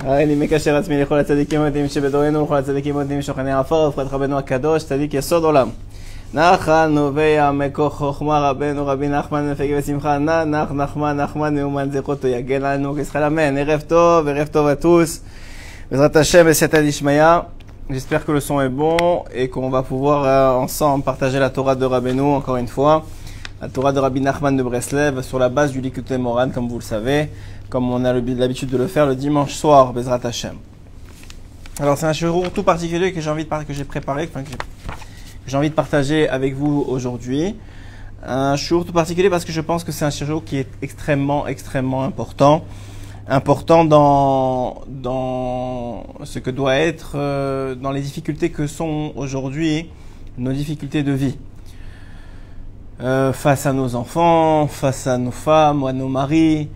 [0.00, 4.84] אני מקשר עצמי לכל הצדיקים המתים שבדורנו ולכל הצדיקים המתים שוכני עפר וברכת רבנו הקדוש,
[4.84, 5.68] צדיק יסוד עולם.
[6.34, 12.28] נחל נובע מכוח חוכמה רבנו רבי נחמן מפגי ושמחה נח נח נחמן נחמן מאומן זכותו
[12.28, 13.58] יגן לנו כסחל אמן.
[13.58, 15.20] ערב טוב, ערב טוב tous.
[15.90, 17.24] בעזרת השם בסייעתא דשמיא.
[17.90, 21.74] J'espère que le son est bon et qu'on va pouvoir euh, ensemble partager la Torah
[21.74, 23.04] de Rabbeinu encore une fois.
[23.60, 27.28] La Torah de Rabbi Nachman de sur la base du comme vous le savez,
[27.72, 30.56] comme on a l'habitude de le faire le dimanche soir, Bezrat Hashem.
[31.80, 34.40] Alors c'est un jour tout particulier que j'ai envie de que j'ai préparé, que
[35.46, 37.56] j'ai envie de partager avec vous aujourd'hui.
[38.22, 41.46] Un jour tout particulier parce que je pense que c'est un jour qui est extrêmement,
[41.46, 42.66] extrêmement important.
[43.26, 49.88] Important dans, dans ce que doit être, euh, dans les difficultés que sont aujourd'hui
[50.36, 51.38] nos difficultés de vie.
[53.00, 56.68] Euh, face à nos enfants, face à nos femmes à nos maris,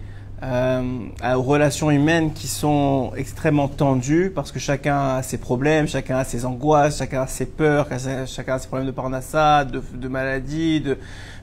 [0.43, 6.25] aux relations humaines qui sont extrêmement tendues parce que chacun a ses problèmes, chacun a
[6.25, 7.89] ses angoisses, chacun a ses peurs,
[8.27, 10.99] chacun a ses problèmes de parnassa, de, de maladie, de,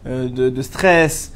[0.06, 1.32] euh, de, de, stress.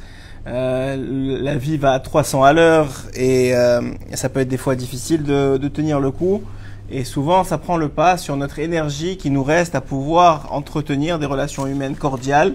[0.46, 0.96] Euh,
[1.42, 3.80] la vie va à 300 à l'heure et euh,
[4.14, 6.42] ça peut être des fois difficile de, de tenir le coup.
[6.90, 11.18] Et souvent, ça prend le pas sur notre énergie qui nous reste à pouvoir entretenir
[11.18, 12.54] des relations humaines cordiales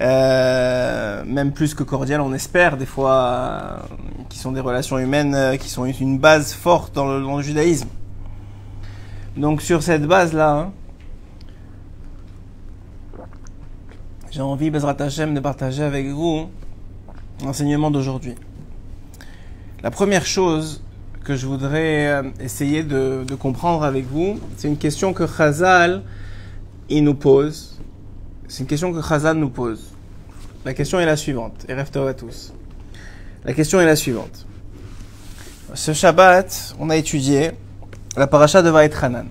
[0.00, 3.76] euh, même plus que cordial, on espère des fois, euh,
[4.30, 7.88] qui sont des relations humaines euh, qui sont une base forte dans le, dans judaïsme.
[9.36, 10.72] Donc sur cette base-là, hein,
[14.30, 16.48] j'ai envie, Bezrat Hashem, de partager avec vous
[17.44, 18.34] l'enseignement d'aujourd'hui.
[19.82, 20.82] La première chose
[21.24, 26.02] que je voudrais essayer de, de comprendre avec vous, c'est une question que Chazal,
[26.88, 27.80] il nous pose,
[28.50, 29.92] c'est une question que Chazal nous pose.
[30.64, 31.64] La question est la suivante.
[31.68, 32.52] Et rêve à tous.
[33.44, 34.44] La question est la suivante.
[35.74, 37.52] Ce Shabbat, on a étudié
[38.16, 39.28] la paracha de Vaït Hanan.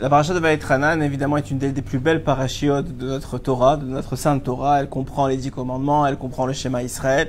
[0.00, 3.76] La paracha de Vaït Hanan, évidemment, est une des, plus belles parachiotes de notre Torah,
[3.76, 4.80] de notre Sainte Torah.
[4.80, 7.28] Elle comprend les dix commandements, elle comprend le schéma Israël.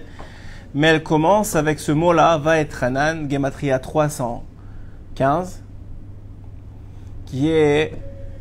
[0.73, 5.61] Mais elle commence avec ce mot-là, Vaït Hanan, Gematria 315,
[7.25, 7.91] qui est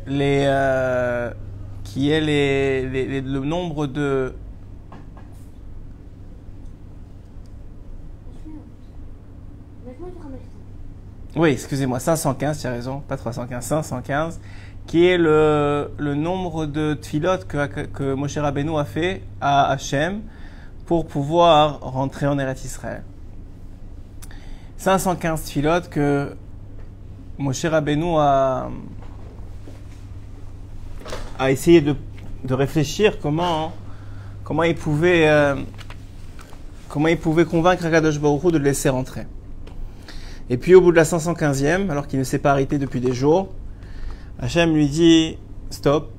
[0.07, 1.31] les, euh,
[1.89, 4.35] qui est les, le nombre de
[11.35, 14.39] Oui, excusez-moi, 515, tu as raison, pas 315, 515,
[14.87, 19.69] qui est le, le nombre de tfilotes que, que, que Moshe Rabbeinu a fait à
[19.71, 20.21] Hachem
[20.85, 23.03] pour pouvoir rentrer en Eretz Israël.
[24.77, 26.35] 515 tfilotes que
[27.37, 28.69] Moshe Rabbeinu a,
[31.39, 31.95] a essayé de,
[32.49, 33.71] réfléchir comment,
[34.43, 35.55] comment, il pouvait, euh,
[36.89, 39.25] comment il pouvait convaincre Akadosh Baruch de le laisser rentrer.
[40.49, 43.13] Et puis au bout de la 515e, alors qu'il ne s'est pas arrêté depuis des
[43.13, 43.49] jours,
[44.39, 45.37] Hachem lui dit
[45.69, 46.11] Stop,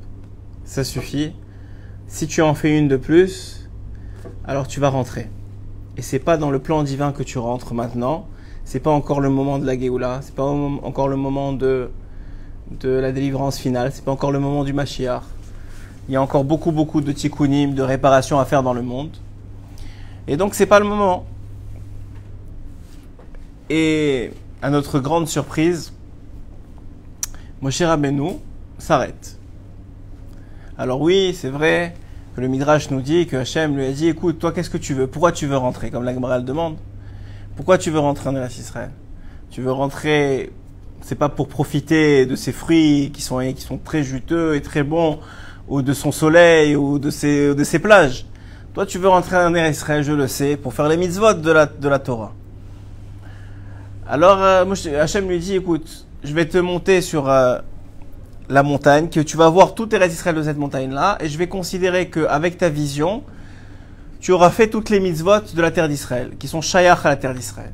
[0.64, 1.32] ça suffit.
[2.06, 3.68] Si tu en fais une de plus,
[4.44, 5.28] alors tu vas rentrer.
[5.96, 8.26] Et c'est pas dans le plan divin que tu rentres maintenant.
[8.64, 10.20] C'est pas encore le moment de la Géoula.
[10.22, 11.90] C'est pas encore le moment de,
[12.70, 13.90] de la délivrance finale.
[13.92, 15.22] C'est pas encore le moment du Mashiach.
[16.08, 19.16] Il y a encore beaucoup, beaucoup de tikkunim, de réparations à faire dans le monde.
[20.26, 21.24] Et donc c'est pas le moment.
[23.68, 24.32] Et
[24.62, 25.92] à notre grande surprise,
[27.60, 28.32] Moshe Rabbeinu
[28.78, 29.38] s'arrête.
[30.76, 31.94] Alors oui, c'est vrai
[32.34, 34.94] que le Midrash nous dit que Hachem lui a dit, écoute, toi qu'est-ce que tu
[34.94, 35.06] veux?
[35.06, 35.90] Pourquoi tu veux rentrer?
[35.90, 36.76] Comme la Gemara demande.
[37.54, 38.90] Pourquoi tu veux rentrer en Eretz Israël?
[39.50, 40.50] Tu veux rentrer,
[41.02, 44.82] c'est pas pour profiter de ses fruits qui sont, qui sont très juteux et très
[44.82, 45.18] bons,
[45.68, 48.26] ou de son soleil, ou de ses, de ses plages.
[48.74, 51.50] Toi tu veux rentrer en Eretz Israël, je le sais, pour faire les mitzvot de
[51.50, 52.32] la, de la Torah.
[54.06, 54.64] Alors euh,
[55.00, 57.58] Hachem lui dit, écoute, je vais te monter sur euh,
[58.48, 61.48] la montagne, que tu vas voir tout Eretz Israël de cette montagne-là, et je vais
[61.48, 63.22] considérer qu'avec ta vision,
[64.20, 67.16] tu auras fait toutes les mitzvot de la terre d'Israël, qui sont shayach à la
[67.16, 67.72] terre d'Israël.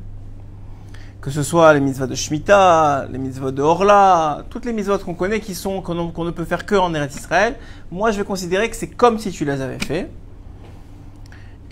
[1.27, 5.13] Que ce soit les mitzvot de Shemitah, les mitzvot de Orla, toutes les mitzvot qu'on
[5.13, 7.57] connaît qui sont qu'on qu ne peut faire que en Eretz Israël,
[7.91, 10.09] moi je vais considérer que c'est comme si tu les avais fait.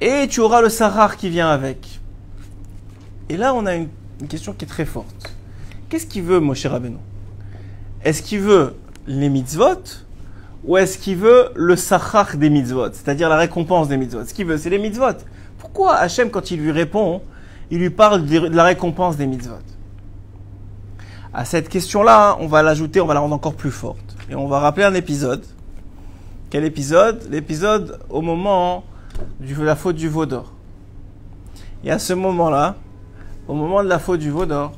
[0.01, 2.01] Et tu auras le Sahar qui vient avec.
[3.29, 3.87] Et là, on a une
[4.19, 5.33] une question qui est très forte.
[5.87, 6.97] Qu'est-ce qu'il veut Moshe Rabbeinu?
[8.03, 8.75] Est-ce qu'il veut
[9.07, 10.03] les mitzvot
[10.65, 14.47] ou est-ce qu'il veut le sachar des mitzvot, c'est-à-dire la récompense des mitzvot Ce qu'il
[14.47, 15.13] veut, c'est les mitzvot.
[15.59, 17.21] Pourquoi Hachem, quand il lui répond,
[17.71, 19.55] il lui parle de la récompense des mitzvot
[21.33, 24.15] À cette question-là, on va l'ajouter, on va la rendre encore plus forte.
[24.29, 25.43] Et on va rappeler un épisode.
[26.49, 27.27] Quel épisode?
[27.29, 28.83] L'épisode au moment
[29.39, 30.53] de la faute du veau d'or.
[31.83, 32.75] Et à ce moment-là,
[33.47, 34.73] au moment de la faute du veau d'or,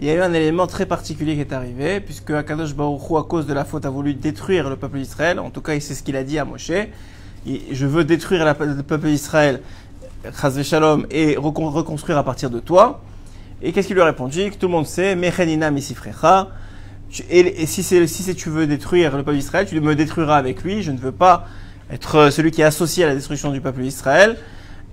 [0.00, 3.16] il y a eu un élément très particulier qui est arrivé, puisque Akadosh Baruch Hu,
[3.16, 5.38] à cause de la faute, a voulu détruire le peuple d'Israël.
[5.38, 6.72] En tout cas, c'est ce qu'il a dit à Moshe.
[7.46, 9.60] Je veux détruire le peuple d'Israël,
[10.62, 13.02] Shalom, et reconstruire à partir de toi.
[13.60, 14.50] Et qu'est-ce qu'il lui a répondu?
[14.50, 16.48] Tout le monde sait, Mechenina Misifrecha.
[17.30, 20.82] Et, si, si tu veux détruire le peuple d'Israël, tu me détruiras avec lui.
[20.82, 21.46] Je ne veux pas
[21.90, 24.38] être celui qui est associé à la destruction du peuple d'Israël.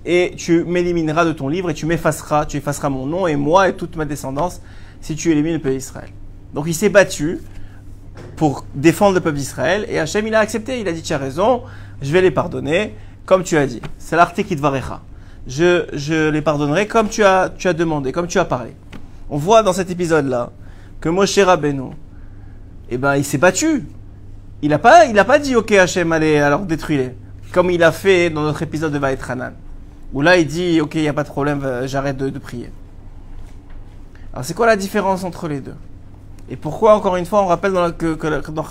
[0.04, 2.44] Et tu m'élimineras de ton livre et tu m'effaceras.
[2.44, 4.60] Tu effaceras mon nom et moi et toute ma descendance
[5.00, 6.10] si tu élimines le peuple d'Israël.
[6.54, 7.40] Donc il s'est battu
[8.36, 10.80] pour défendre le peuple d'Israël et Hachem il a accepté.
[10.80, 11.62] Il a dit tu as raison,
[12.02, 12.94] je vais les pardonner
[13.24, 13.80] comme tu as dit.
[13.98, 14.60] C'est l'arté qui te
[15.46, 18.76] Je, je les pardonnerai comme tu as, tu as demandé, comme tu as parlé.
[19.28, 20.50] On voit dans cet épisode-là
[21.00, 21.90] que Moshe Rabbeinu,
[22.90, 23.86] eh ben, il s'est battu.
[24.62, 27.14] Il n'a pas, il a pas dit, ok, Hachem, allez, alors détruis-les.
[27.52, 29.54] Comme il a fait dans notre épisode de Vaït Hanan.
[30.12, 32.70] Où là, il dit, ok, il n'y a pas de problème, j'arrête de, prier.
[34.32, 35.74] Alors, c'est quoi la différence entre les deux?
[36.48, 38.62] Et pourquoi, encore une fois, on rappelle dans que, dans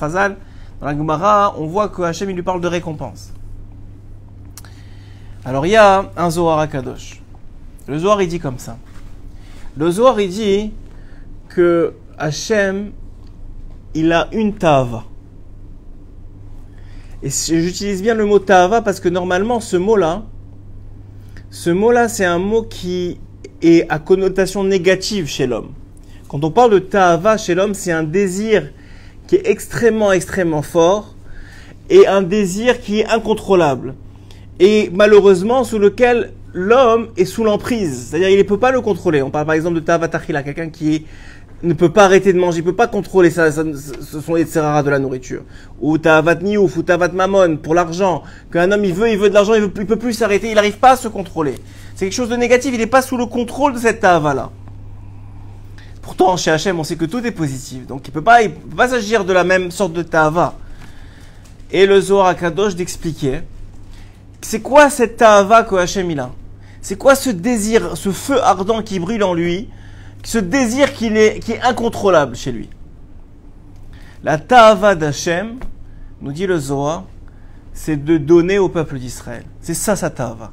[0.81, 3.33] dans la Gemara, on voit que Hachem, il lui parle de récompense.
[5.43, 7.19] Alors, il y a un Zohar à Kadosh.
[7.87, 8.77] Le Zohar, il dit comme ça.
[9.75, 10.71] Le Zohar, il dit
[11.49, 12.91] que Hachem,
[13.95, 15.05] il a une tava.
[17.23, 20.23] Et j'utilise bien le mot tava parce que normalement, ce mot-là,
[21.49, 23.19] ce mot-là, c'est un mot qui
[23.63, 25.71] est à connotation négative chez l'homme.
[26.27, 28.71] Quand on parle de tava chez l'homme, c'est un désir
[29.27, 31.15] qui est extrêmement, extrêmement fort
[31.89, 33.95] et un désir qui est incontrôlable.
[34.63, 38.09] Et malheureusement, sous lequel l'homme est sous l'emprise.
[38.09, 39.23] C'est-à-dire, il ne peut pas le contrôler.
[39.23, 41.07] On parle par exemple de tava tachila, quelqu'un qui
[41.63, 44.83] ne peut pas arrêter de manger, il peut pas contrôler ça, ce sont les rares
[44.83, 45.41] de la nourriture.
[45.79, 48.21] Ou tavat niouf, ou tavat mamon, pour l'argent.
[48.53, 50.77] Qu'un homme, il veut, il veut de l'argent, il, ne peut plus s'arrêter, il n'arrive
[50.77, 51.55] pas à se contrôler.
[51.95, 54.51] C'est quelque chose de négatif, il n'est pas sous le contrôle de cette tava-là.
[56.03, 57.87] Pourtant, chez Hachem, on sait que tout est positif.
[57.87, 60.53] Donc, il il peut pas s'agir de la même sorte de tava.
[61.71, 63.41] Et le Zohar Akadosh d'expliquer,
[64.41, 66.31] c'est quoi cette tava que Hachem il a?
[66.81, 69.69] C'est quoi ce désir, ce feu ardent qui brûle en lui?
[70.23, 72.69] ce désir qui est, qui incontrôlable chez lui?
[74.23, 75.57] La ta'ava d'Hachem,
[76.21, 77.05] nous dit le Zohar,
[77.73, 79.43] c'est de donner au peuple d'Israël.
[79.61, 80.51] C'est ça sa ta'ava.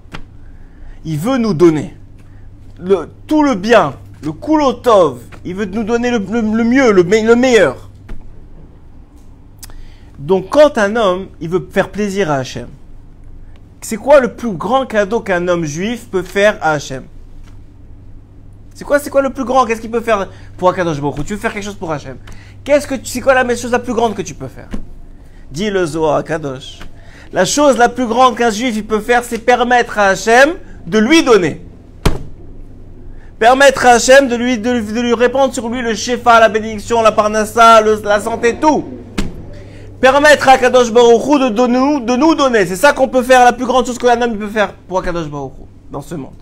[1.04, 1.94] Il veut nous donner
[3.26, 5.20] tout le bien, le kulotov.
[5.44, 7.90] Il veut nous donner le, mieux, le, le meilleur.
[10.18, 12.68] Donc quand un homme, il veut faire plaisir à Hachem,
[13.80, 17.04] c'est quoi le plus grand cadeau qu'un homme juif peut faire à Hachem?
[18.74, 19.66] C'est quoi, quoi le plus grand?
[19.66, 22.16] Qu'est-ce qu'il peut faire pour Akadosh Baruch Tu veux faire quelque chose pour Hachem.
[22.62, 24.68] Qu'est-ce que c'est quoi la chose la plus grande que tu peux faire?
[25.50, 26.80] Dis le Zohar Akadosh.
[27.32, 30.50] La chose la plus grande qu'un juif peut faire, c'est permettre à Hachem
[30.86, 31.64] de lui donner.
[33.38, 37.12] Permettre à Hachem de lui, de, lui répandre sur lui le shefa, la bénédiction, la
[37.12, 38.84] parnassa, la santé, tout.
[40.00, 42.66] Permettre à Kadosh Baruch de, nous, donner.
[42.66, 45.26] C'est ça qu'on peut faire, la plus grande chose qu'un homme peut faire pour Kadosh
[45.26, 45.52] Baruch
[45.90, 46.36] dans ce monde.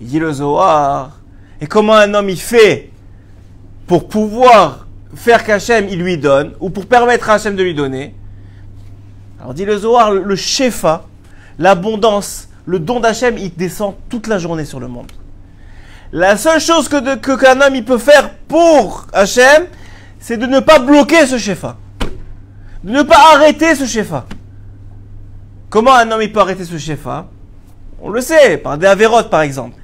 [0.00, 1.20] Il dit le Zohar.
[1.60, 2.90] Et comment un homme il fait
[3.86, 8.14] pour pouvoir faire qu'Hachem il lui donne, ou pour permettre à Hachem de lui donner?
[9.40, 11.04] Alors dit le Zohar, le Shefa,
[11.60, 15.12] l'abondance, le don d'Hachem, il descend toute la journée sur le monde.
[16.12, 19.66] La seule chose que, que qu'un homme il peut faire pour Hachem,
[20.18, 21.76] c'est de ne pas bloquer ce Shefa.
[22.84, 24.26] De ne pas arrêter ce Shefa.
[25.70, 27.26] Comment un homme peut arrêter ce Shefa?
[28.02, 29.80] On le sait, par des avérotes par exemple.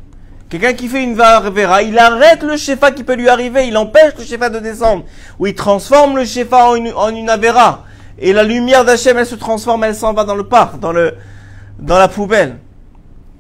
[0.51, 4.15] Quelqu'un qui fait une vera, il arrête le shefa qui peut lui arriver, il empêche
[4.19, 5.05] le shefa de descendre,
[5.39, 7.85] ou il transforme le shefa en une, en une avera.
[8.19, 12.09] Et la lumière d'Hachem, elle se transforme, elle s'en va dans le parc, dans la
[12.09, 12.59] poubelle.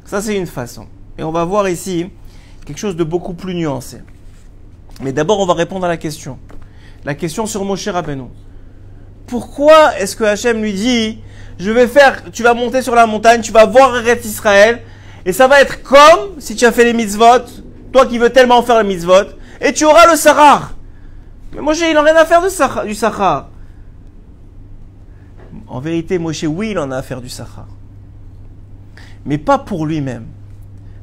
[0.06, 0.86] Ça, c'est une façon.
[1.18, 2.08] Et on va voir ici
[2.64, 3.98] quelque chose de beaucoup plus nuancé.
[5.02, 6.38] Mais d'abord, on va répondre à la question.
[7.04, 8.28] La question sur Moshe Rabbeinu.
[9.30, 11.20] Pourquoi est-ce que Hachem lui dit,
[11.58, 14.80] je vais faire, tu vas monter sur la montagne, tu vas voir Eretz Israël,
[15.24, 17.46] et ça va être comme si tu as fait les mitzvot,
[17.92, 19.26] toi qui veux tellement faire les mitzvot,
[19.60, 20.74] et tu auras le Sahar.
[21.54, 23.48] Mais Moshe, il n'a rien à faire du Sahar.
[25.68, 27.68] En vérité, Moshe, oui, il en a à faire du Sahar.
[29.24, 30.26] Mais pas pour lui-même.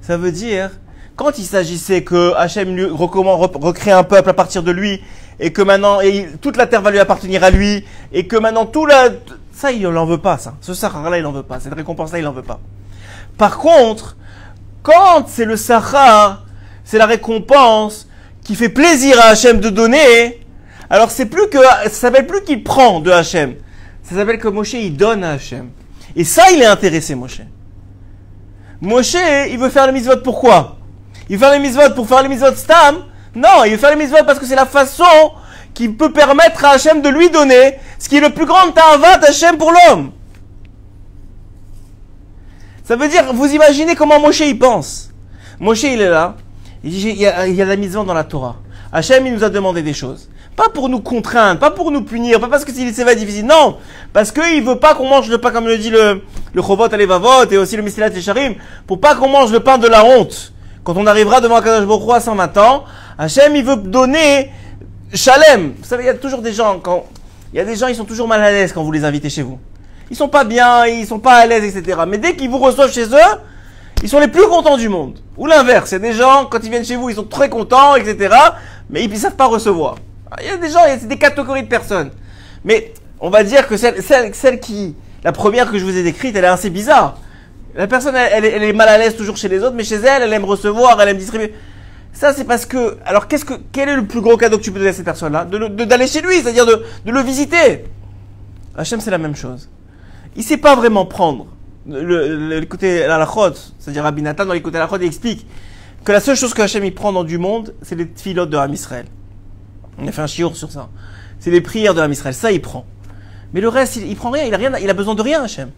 [0.01, 0.71] Ça veut dire,
[1.15, 5.01] quand il s'agissait que Hachem recréer un peuple à partir de lui,
[5.39, 8.65] et que maintenant et toute la terre va lui appartenir à lui, et que maintenant
[8.65, 9.09] tout la...
[9.53, 10.55] Ça, il n'en veut pas, ça.
[10.61, 11.59] Ce Sahara-là, il n'en veut pas.
[11.59, 12.59] Cette récompense-là, il n'en veut pas.
[13.37, 14.15] Par contre,
[14.83, 16.43] quand c'est le Sahar,
[16.83, 18.07] c'est la récompense
[18.43, 20.45] qui fait plaisir à Hachem de donner,
[20.89, 23.55] alors c'est plus que, ça s'appelle plus qu'il prend de Hachem.
[24.03, 25.69] Ça s'appelle que Moshe, il donne à Hachem.
[26.15, 27.41] Et ça, il est intéressé, Moshe.
[28.79, 29.17] Moshe,
[29.49, 30.77] il veut faire les mitzvot pourquoi?
[31.29, 33.03] Il veut faire les mitzvot pour faire les mitzvot stam.
[33.37, 35.03] Non, il veut faire les mitzvot parce que c'est la façon
[35.75, 39.19] qui peut permettre à Hachem de lui donner ce qui est le plus grand ta'avat
[39.19, 40.11] d'Hachem pour l'homme.
[42.83, 45.11] Ça veut dire, vous imaginez comment Moshe y pense.
[45.59, 46.35] Moshe il est là,
[46.83, 48.55] il dit, il y a, la dans la Torah.
[48.91, 50.29] Hachem il nous a demandé des choses.
[50.55, 53.77] Pas pour nous contraindre, pas pour nous punir, pas parce que c'est va difficile, non.
[54.13, 56.23] Parce qu'il veut pas qu'on mange le pain, comme le dit le,
[56.55, 58.55] le Chobot Alevavot et aussi le Misilat Sharim,
[58.87, 60.53] pour pas qu'on mange le pain de la honte.
[60.83, 62.85] Quand on arrivera devant Akadosh Baruch à 120 ans,
[63.17, 64.51] Hachem, il veut donner
[65.13, 65.73] Shalem.
[65.77, 67.05] Vous savez, il y a toujours des gens, quand,
[67.53, 69.29] il y a des gens, ils sont toujours mal à l'aise quand vous les invitez
[69.29, 69.59] chez vous.
[70.09, 71.99] Ils sont pas bien, ils sont pas à l'aise, etc.
[72.07, 73.37] Mais dès qu'ils vous reçoivent chez eux,
[74.03, 75.19] ils sont les plus contents du monde.
[75.35, 77.49] Ou l'inverse, il y a des gens, quand ils viennent chez vous, ils sont très
[77.49, 78.35] contents, etc.
[78.89, 79.95] Mais ils ne savent pas recevoir.
[80.41, 82.11] Il y a des gens, il y a des catégories de personnes.
[82.63, 86.03] Mais on va dire que celle, celle, celle qui, la première que je vous ai
[86.03, 87.17] décrite, elle est assez bizarre.
[87.75, 90.23] La personne, elle, elle, est mal à l'aise toujours chez les autres, mais chez elle,
[90.23, 91.53] elle aime recevoir, elle aime distribuer.
[92.17, 94.71] Ça, c'est parce que, alors qu'est-ce que, quel est le plus gros cadeau que tu
[94.71, 95.45] peux donner à cette personne-là?
[95.45, 97.83] D'aller chez lui, c'est-à-dire de, de le visiter.
[98.75, 99.69] Hachem, c'est la même chose.
[100.35, 101.45] Il sait pas vraiment prendre.
[101.85, 105.45] Le, côté la lachot, c'est-à-dire Rabbi Nathan, dans les côtés la il explique
[106.03, 108.57] que la seule chose que Hachem il prend dans du monde, c'est les filotes de
[108.57, 109.05] Ram Israël.
[109.99, 110.89] On a fait un chiour sur ça.
[111.37, 112.33] C'est les prières de Ram Israël.
[112.33, 112.87] Ça, il prend.
[113.53, 114.45] Mais le reste, il, il prend rien.
[114.45, 114.75] Il a rien.
[114.79, 115.69] Il a besoin de rien, Hachem.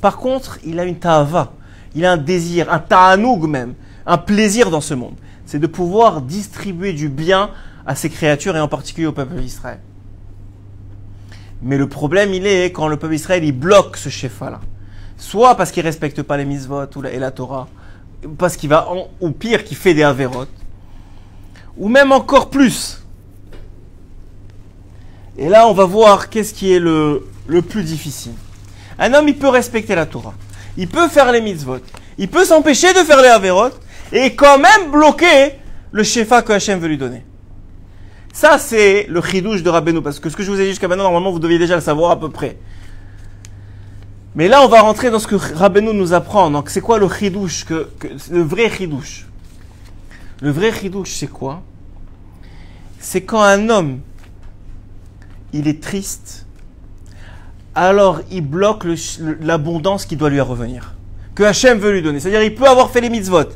[0.00, 1.54] Par contre, il a une ta'ava.
[1.96, 3.74] Il a un désir, un ta'anoug même.
[4.06, 5.16] Un plaisir dans ce monde.
[5.52, 7.50] C'est de pouvoir distribuer du bien
[7.86, 9.80] à ses créatures et en particulier au peuple d'Israël.
[11.60, 14.60] Mais le problème, il est quand le peuple d'Israël, il bloque ce shefa-là.
[15.18, 17.68] Soit parce qu'il respecte pas les mitzvot et la Torah,
[18.38, 20.48] parce qu'il va, en, ou pire, qu'il fait des avérotes,
[21.76, 23.02] ou même encore plus.
[25.36, 28.32] Et là, on va voir qu'est-ce qui est le, le plus difficile.
[28.98, 30.32] Un homme, il peut respecter la Torah,
[30.78, 31.80] il peut faire les mitzvot,
[32.16, 33.78] il peut s'empêcher de faire les avérotes,
[34.12, 35.52] et quand même bloquer
[35.90, 37.24] le shefa que Hachem veut lui donner.
[38.32, 40.88] Ça, c'est le chidouche de Rabbeinu, parce que ce que je vous ai dit jusqu'à
[40.88, 42.56] maintenant, normalement, vous deviez déjà le savoir à peu près.
[44.34, 46.50] Mais là, on va rentrer dans ce que Rabbeinu nous apprend.
[46.50, 47.66] Donc, c'est quoi le chidouche
[48.30, 49.26] Le vrai chidouche?
[50.40, 51.62] Le vrai chidouche, c'est quoi?
[52.98, 54.00] C'est quand un homme,
[55.52, 56.46] il est triste,
[57.74, 58.84] alors il bloque
[59.40, 60.94] l'abondance qui doit lui revenir.
[61.34, 62.20] Que Hachem veut lui donner.
[62.20, 63.48] C'est-à-dire, il peut avoir fait les mitzvot.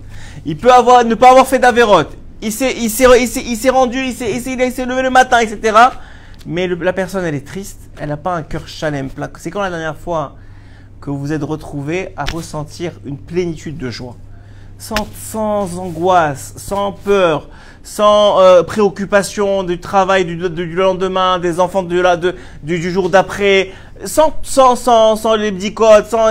[0.47, 2.05] Il peut avoir, ne pas avoir fait d'averot
[2.43, 3.05] il s'est, il s'est,
[3.47, 5.77] il s'est, rendu, il s'est, il s'est, levé le matin, etc.
[6.47, 9.09] Mais la personne, elle est triste, elle n'a pas un cœur chalem.
[9.39, 10.37] C'est quand la dernière fois
[11.01, 14.17] que vous êtes retrouvé à ressentir une plénitude de joie,
[14.79, 17.49] sans, sans angoisse, sans peur,
[17.83, 23.11] sans euh, préoccupation du travail du, du, lendemain, des enfants de, de, du, du jour
[23.11, 23.73] d'après,
[24.05, 25.53] sans, sans, sans, sans les
[26.09, 26.29] sans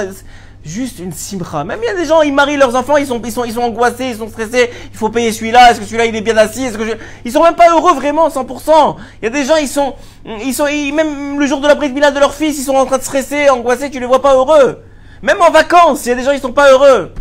[0.65, 1.63] juste une simra.
[1.63, 3.53] Même il y a des gens, ils marient leurs enfants, ils sont, ils sont, ils
[3.53, 4.69] sont angoissés, ils sont stressés.
[4.91, 5.71] Il faut payer celui-là.
[5.71, 6.93] Est-ce que celui-là il est bien assis Est-ce que je...
[7.23, 8.95] ils sont même pas heureux vraiment 100%.
[9.21, 9.93] Il y a des gens, ils sont,
[10.25, 12.97] ils sont, même le jour de la brise de leur fils, ils sont en train
[12.97, 13.91] de stresser, angoissés.
[13.91, 14.81] Tu les vois pas heureux.
[15.21, 17.13] Même en vacances, il y a des gens, ils sont pas heureux.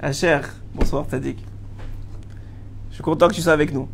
[0.00, 1.38] Ah cher, bonsoir Tadik.
[2.90, 3.88] Je suis content que tu sois avec nous.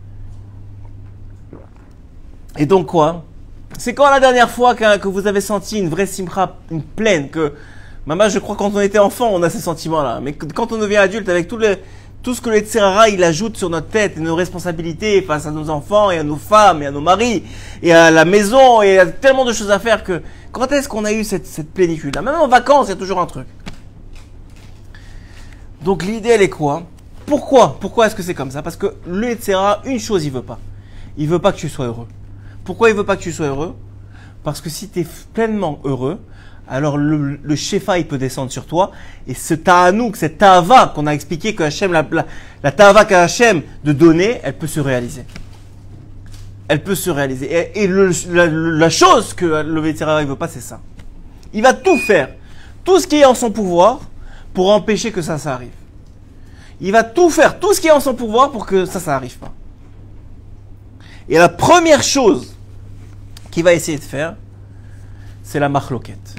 [2.59, 3.25] Et donc quoi?
[3.79, 7.31] C'est quand la dernière fois que, que vous avez senti une vraie simra, une pleine,
[7.31, 7.55] que
[8.09, 10.21] Maman, je crois quand on était enfant, on a ces sentiments-là.
[10.23, 11.77] Mais quand on devient adulte, avec tout, le,
[12.23, 15.51] tout ce que le Tserara, il ajoute sur notre tête, et nos responsabilités face à
[15.51, 17.43] nos enfants, et à nos femmes, et à nos maris,
[17.83, 20.23] et à la maison, et a tellement de choses à faire que,
[20.53, 22.23] quand est-ce qu'on a eu cette, cette plénitude-là?
[22.23, 23.47] Même en vacances, il y a toujours un truc.
[25.83, 26.85] Donc l'idée, elle est quoi?
[27.27, 27.77] Pourquoi?
[27.79, 28.63] Pourquoi est-ce que c'est comme ça?
[28.63, 30.59] Parce que le Tserara, une chose, il veut pas.
[31.19, 32.09] Il veut pas que tu sois heureux.
[32.65, 33.75] Pourquoi il veut pas que tu sois heureux?
[34.45, 36.19] Parce que si tu es pleinement heureux,
[36.69, 38.93] alors le, le shefa il peut descendre sur toi
[39.27, 42.25] et ce ta'anouk, cette ta'ava qu'on a expliqué que Hachem, la, la,
[42.63, 45.25] la qu'a Hachem de donner, elle peut se réaliser.
[46.67, 47.71] Elle peut se réaliser.
[47.75, 50.81] Et, la, chose que le vétéran ne veut pas, c'est ça.
[51.53, 52.31] Il va tout faire,
[52.85, 54.01] tout ce qui est en son pouvoir
[54.53, 55.71] pour empêcher que ça, ça arrive.
[56.81, 59.17] Il va tout faire, tout ce qui est en son pouvoir pour que ça, ça
[59.17, 59.53] arrive pas.
[61.29, 62.55] Et la première chose
[63.51, 64.37] qu'il va essayer de faire,
[65.43, 66.37] c'est la marloquette.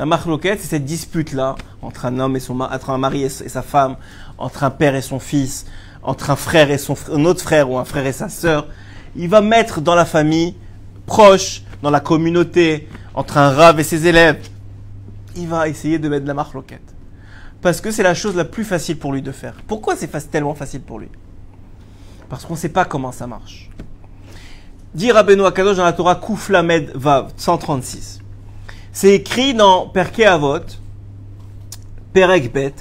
[0.00, 3.60] La marloquette, c'est cette dispute-là entre un homme et son entre un mari et sa
[3.60, 3.96] femme,
[4.38, 5.66] entre un père et son fils,
[6.02, 8.66] entre un frère et son un autre frère ou un frère et sa sœur.
[9.14, 10.54] Il va mettre dans la famille
[11.04, 14.48] proche, dans la communauté, entre un rave et ses élèves.
[15.36, 16.94] Il va essayer de mettre de la marloquette.
[17.60, 19.52] Parce que c'est la chose la plus facile pour lui de faire.
[19.66, 21.08] Pourquoi c'est tellement facile pour lui?
[22.30, 23.68] Parce qu'on ne sait pas comment ça marche.
[24.94, 28.19] Dire à Benoît Kadosh dans la Torah Kouflamed Vav 136.
[28.92, 30.58] C'est écrit dans Perke Avot,
[32.12, 32.74] Perek Bet,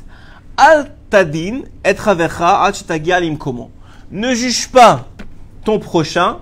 [0.57, 3.37] Al Tadin et al
[4.11, 5.07] ne juge pas
[5.63, 6.39] ton prochain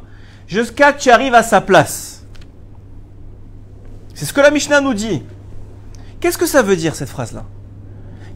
[0.47, 2.23] jusqu'à que tu arrives à sa place.
[4.13, 5.21] C'est ce que la Mishnah nous dit.
[6.19, 7.43] Qu'est-ce que ça veut dire cette phrase-là?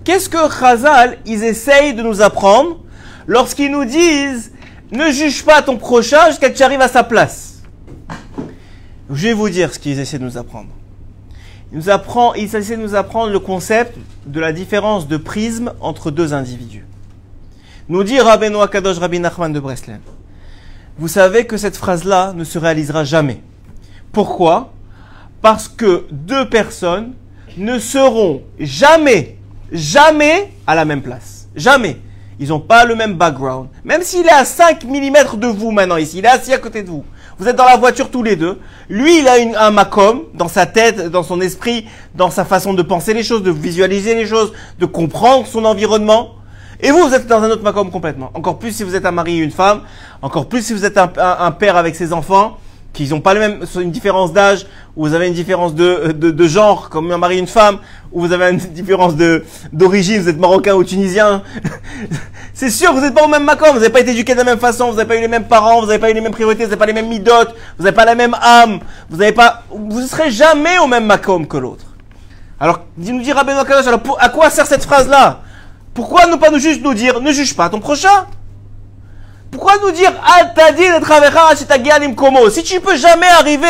[0.03, 2.79] Qu'est-ce que Chazal, ils essayent de nous apprendre
[3.25, 4.51] lorsqu'ils nous disent
[4.91, 7.61] ne juge pas ton prochain jusqu'à que tu arrives à sa place?
[9.09, 10.69] Je vais vous dire ce qu'ils essaient de nous apprendre.
[11.74, 16.86] Ils, nous de nous apprendre le concept de la différence de prisme entre deux individus.
[17.88, 20.00] Nous dit Rabbeinu Akadosh Rabbi Nachman de Breslev.
[20.98, 23.42] Vous savez que cette phrase-là ne se réalisera jamais.
[24.12, 24.74] Pourquoi?
[25.42, 27.13] Parce que deux personnes
[27.58, 29.38] ne seront jamais,
[29.72, 31.48] jamais à la même place.
[31.56, 31.98] Jamais.
[32.40, 33.70] Ils n'ont pas le même background.
[33.86, 36.84] Même s'il est à 5 mm de vous maintenant ici, il est assis à côté
[36.84, 37.06] de vous.
[37.41, 38.60] Vous êtes dans la voiture tous les deux.
[38.88, 42.75] Lui, il a une, un macom dans sa tête, dans son esprit, dans sa façon
[42.75, 46.36] de penser les choses, de visualiser les choses, de comprendre son environnement.
[46.81, 48.29] Et vous, vous êtes dans un autre macom complètement.
[48.36, 49.81] Encore plus si vous êtes un mari et une femme.
[50.21, 52.60] Encore plus si vous êtes un, un père avec ses enfants
[52.93, 54.65] qui n'ont pas le même, une différence d'âge,
[54.98, 57.77] ou vous avez une différence de, de, genre, comme un mari et une femme,
[58.12, 61.43] ou vous avez une différence de, d'origine, vous êtes marocain ou tunisien.
[62.53, 64.43] c'est sûr, vous n'êtes pas au même macon, vous n'avez pas été éduqué de la
[64.43, 66.33] même façon, vous n'avez pas eu les mêmes parents, vous n'avez pas eu les mêmes
[66.33, 68.79] priorités, vous n'avez pas les mêmes midotes, vous n'avez pas la même âme,
[69.10, 71.86] vous n'avez pas, vous ne serez jamais au même macom que l'autre.
[72.60, 75.41] Alors, nous dire Rabbeinu Kadosh, alors à quoi sert cette phrase-là?
[75.93, 78.27] Pourquoi ne pas nous juste nous dire, ne juge pas ton prochain?
[79.51, 80.12] Pourquoi nous dire
[82.50, 83.67] Si tu peux jamais arriver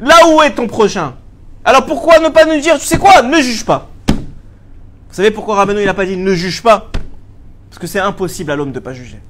[0.00, 1.14] là où est ton prochain.
[1.64, 3.88] Alors pourquoi ne pas nous dire, tu sais quoi, ne juge pas.
[4.08, 6.90] Vous savez pourquoi Rabbeinu il n'a pas dit ne juge pas?
[7.70, 9.20] Parce que c'est impossible à l'homme de ne pas juger.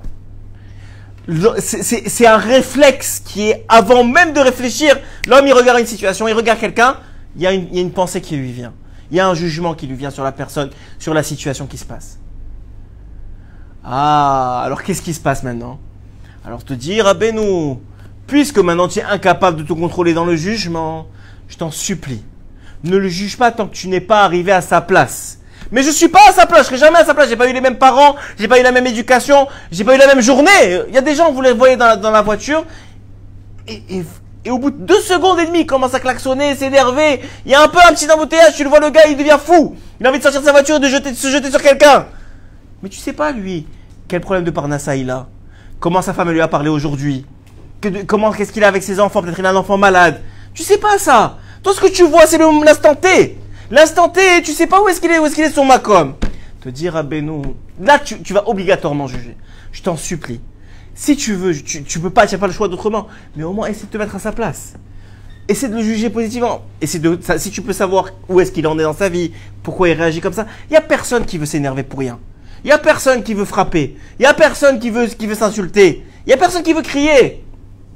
[1.59, 4.99] C'est un réflexe qui est avant même de réfléchir.
[5.27, 6.97] L'homme il regarde une situation, il regarde quelqu'un,
[7.37, 8.73] il y a une pensée qui lui vient.
[9.11, 11.77] Il y a un jugement qui lui vient sur la personne, sur la situation qui
[11.77, 12.19] se passe.
[13.85, 15.79] Ah, alors qu'est-ce qui se passe maintenant?
[16.45, 17.81] Alors te dire, nous,
[18.27, 21.07] puisque maintenant tu es incapable de te contrôler dans le jugement,
[21.49, 22.23] je t'en supplie,
[22.85, 25.39] ne le juge pas tant que tu n'es pas arrivé à sa place.
[25.71, 27.29] Mais je suis pas à sa place, je serai jamais à sa place.
[27.31, 29.99] J'ai pas eu les mêmes parents, j'ai pas eu la même éducation, j'ai pas eu
[29.99, 30.83] la même journée.
[30.89, 32.65] Il y a des gens, vous les voyez dans, la voiture,
[33.67, 34.05] et,
[34.51, 37.21] au bout de deux secondes et demie, il commence à klaxonner, s'énerver.
[37.47, 39.39] Il y a un peu un petit embouteillage, tu le vois, le gars, il devient
[39.43, 39.77] fou.
[39.99, 42.07] Il a envie de sortir de sa voiture et de se jeter sur quelqu'un.
[42.83, 43.67] Mais tu sais pas, lui,
[44.09, 45.29] quel problème de parnassa il a?
[45.79, 47.25] Comment sa femme lui a parlé aujourd'hui?
[48.07, 49.23] Comment, qu'est-ce qu'il a avec ses enfants?
[49.23, 50.21] Peut-être il a un enfant malade.
[50.53, 51.39] Tu sais pas ça.
[51.63, 53.39] Toi, ce que tu vois, c'est l'instant T.
[53.71, 56.15] L'instant T, tu sais pas où est-ce qu'il est, où est-ce qu'il est son macom.
[56.61, 57.43] Te dire à Beno,
[57.81, 59.37] là, tu, vas obligatoirement juger.
[59.73, 60.41] Je t'en supplie.
[60.95, 63.07] Si tu veux, tu, tu peux pas, tu n'as pas le choix d'autrement.
[63.37, 64.75] Mais au moins, essaie de te mettre à sa place.
[65.49, 66.63] Essaie de le juger positivement.
[66.81, 69.89] Essaie de, si tu peux savoir où est-ce qu'il en est dans sa vie, pourquoi
[69.89, 70.47] il réagit comme ça.
[70.69, 72.19] Il y a personne qui veut s'énerver pour rien.
[72.65, 73.97] Il n'y a personne qui veut frapper.
[74.19, 76.05] Il n'y a personne qui veut, qui veut s'insulter.
[76.25, 77.45] Il n'y a personne qui veut crier.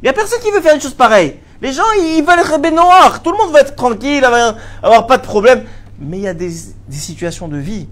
[0.03, 1.37] Il n'y a personne qui veut faire une chose pareille.
[1.63, 3.23] Les gens, ils veulent être noirs.
[3.23, 5.65] Tout le monde veut être tranquille, avoir, pas de problème.
[5.99, 6.51] Mais il y a des,
[6.91, 7.89] situations de vie.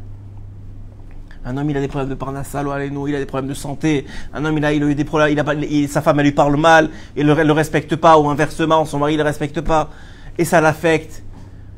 [1.46, 4.06] Un homme, il a des problèmes de parnassal, il a des problèmes de santé.
[4.32, 6.56] Un homme, il a, il eu des problèmes, il a, sa femme, elle lui parle
[6.56, 9.90] mal, et elle le, le respecte pas, ou inversement, son mari, ne le respecte pas.
[10.38, 11.23] Et ça l'affecte.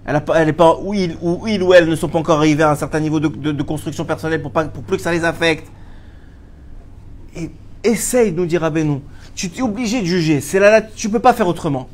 [0.07, 2.71] Elle, est pas, ou il, ou il ou elle ne sont pas encore arrivés à
[2.71, 5.67] un certain niveau de, construction personnelle pour, pas, pour plus que ça les affecte.
[7.35, 7.51] Et
[7.83, 9.03] essaye, nous dire Abenou.
[9.35, 10.41] Tu es obligé de juger.
[10.41, 11.89] C'est là, là, tu peux pas faire autrement.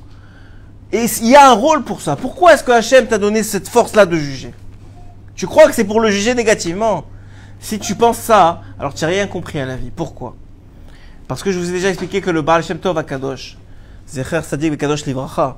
[0.92, 2.16] Et il y a un rôle pour ça.
[2.16, 4.52] Pourquoi est-ce que Hachem t'a donné cette force-là de juger?
[5.34, 7.04] Tu crois que c'est pour le juger négativement?
[7.60, 9.90] Si tu penses ça, alors tu n'as rien compris à la vie.
[9.94, 10.36] Pourquoi?
[11.28, 13.56] Parce que je vous ai déjà expliqué que le Baal Shem Tov à Kadosh,
[14.06, 15.56] Zecher Sadik Kadosh Livracha,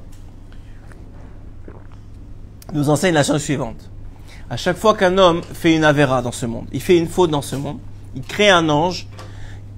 [2.74, 3.88] nous enseigne la chose suivante.
[4.50, 7.30] À chaque fois qu'un homme fait une avéra dans ce monde, il fait une faute
[7.30, 7.78] dans ce monde,
[8.14, 9.06] il crée un ange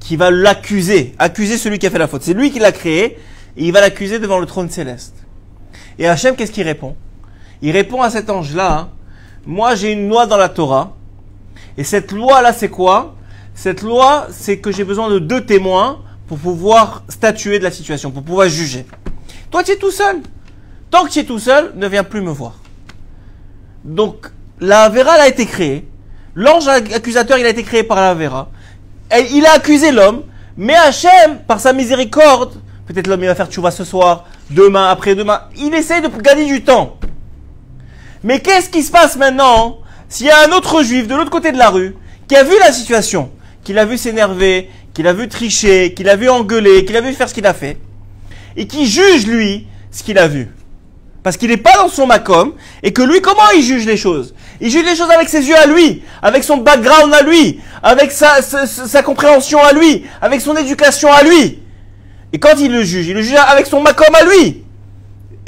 [0.01, 2.23] qui va l'accuser, accuser celui qui a fait la faute.
[2.23, 3.19] C'est lui qui l'a créé,
[3.57, 5.15] et il va l'accuser devant le trône céleste.
[5.99, 6.97] Et Hachem, qu'est-ce qu'il répond?
[7.63, 8.89] Il répond à cet ange-là,
[9.47, 10.97] moi j'ai une loi dans la Torah,
[11.79, 13.15] et cette loi-là c'est quoi?
[13.55, 18.11] Cette loi, c'est que j'ai besoin de deux témoins pour pouvoir statuer de la situation,
[18.11, 18.85] pour pouvoir juger.
[19.51, 20.21] Toi tu es tout seul.
[20.91, 22.55] Tant que tu es tout seul, ne viens plus me voir.
[23.87, 24.27] Donc,
[24.61, 25.87] la Vera a été créée.
[26.35, 28.51] L'ange accusateur, il a été créé par la Vera.
[29.17, 30.25] Et il a accusé l'homme.
[30.57, 32.55] Mais Hachem, par sa miséricorde,
[32.87, 36.63] peut-être l'homme il va faire vois ce soir, demain, après-demain, il essaye de gagner du
[36.63, 36.99] temps.
[38.25, 41.53] Mais qu'est-ce qui se passe maintenant s'il y a un autre juif de l'autre côté
[41.53, 41.95] de la rue
[42.29, 43.31] qui a vu la situation,
[43.63, 47.13] qui l'a vu s'énerver, qui l'a vu tricher, qui l'a vu engueuler, qui l'a vu
[47.13, 47.79] faire ce qu'il a fait,
[48.57, 50.49] et qui juge lui ce qu'il a vu?
[51.27, 52.53] Parce qu'il n'est pas dans son macom,
[52.85, 54.33] et que lui, comment il juge les choses?
[54.61, 58.13] Il juge les choses avec ses yeux à lui, avec son background à lui, avec
[58.13, 61.59] sa, compréhension à lui, avec son éducation à lui.
[62.33, 64.63] Et quand il le juge, il le juge avec son macom à lui.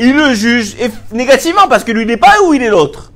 [0.01, 0.75] Il le juge
[1.13, 3.13] négativement parce que lui n'est pas où il est l'autre.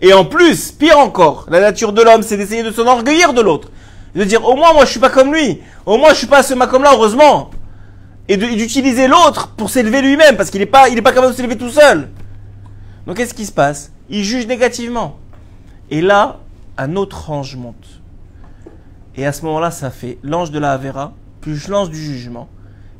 [0.00, 3.70] Et en plus, pire encore, la nature de l'homme, c'est d'essayer de s'enorgueillir de l'autre.
[4.16, 5.60] De dire, au moins, moi, je suis pas comme lui.
[5.86, 7.52] Au moins, je suis pas ce macom là heureusement.
[8.28, 11.58] Et d'utiliser l'autre pour s'élever lui-même, parce qu'il n'est pas, il pas capable de s'élever
[11.58, 12.08] tout seul.
[13.06, 13.92] Donc, qu'est-ce qui se passe?
[14.08, 15.18] Il juge négativement.
[15.90, 16.38] Et là,
[16.78, 18.00] un autre ange monte.
[19.16, 22.48] Et à ce moment-là, ça fait l'ange de la Havera, plus l'ange du jugement.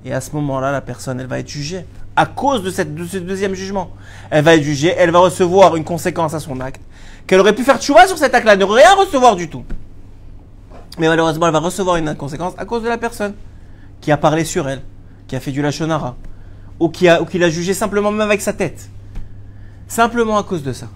[0.05, 1.85] Et à ce moment-là, la personne, elle va être jugée.
[2.17, 3.91] À cause de, ce deuxième jugement.
[4.31, 6.81] Elle va être jugée, elle va recevoir une conséquence à son acte.
[7.27, 9.65] Qu'elle aurait pu faire tchouva sur cet acte-là, n'aurait rien recevoir du tout.
[10.99, 13.35] Mais malheureusement, elle va recevoir une conséquence à cause de la personne
[14.01, 14.83] qui a parlé sur elle,
[15.27, 16.17] qui a fait du lachonara,
[16.81, 18.89] ou qui, a, ou qui l'a jugé simplement même avec sa tête.
[19.89, 20.89] Simplement à cause de ça.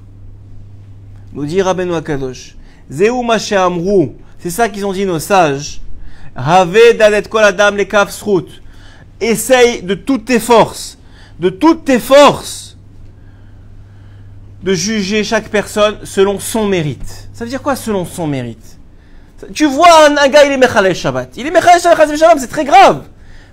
[1.33, 2.57] Nous dit Rabbeinu Akadosh.
[2.91, 3.11] Zeu
[3.57, 4.15] amrou.
[4.39, 5.81] C'est ça qu'ils ont dit nos sages.
[6.35, 7.87] Have dalet kol adam le
[9.21, 10.97] Essaye de toutes tes forces,
[11.41, 12.77] de toutes tes forces,
[14.63, 17.29] de juger chaque personne selon son mérite.
[17.33, 18.79] Ça veut dire quoi selon son mérite?
[19.53, 21.37] Tu vois un, gars, il est Mechalel Shabbat.
[21.37, 23.05] Il est Mechalel Shabbat, c'est très grave.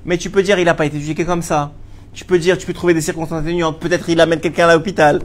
[0.06, 1.74] Mais tu peux dire, il n'a pas été éduqué comme ça.
[2.14, 3.80] Tu peux dire, tu peux trouver des circonstances atténuantes.
[3.80, 5.22] Peut-être il amène quelqu'un à l'hôpital.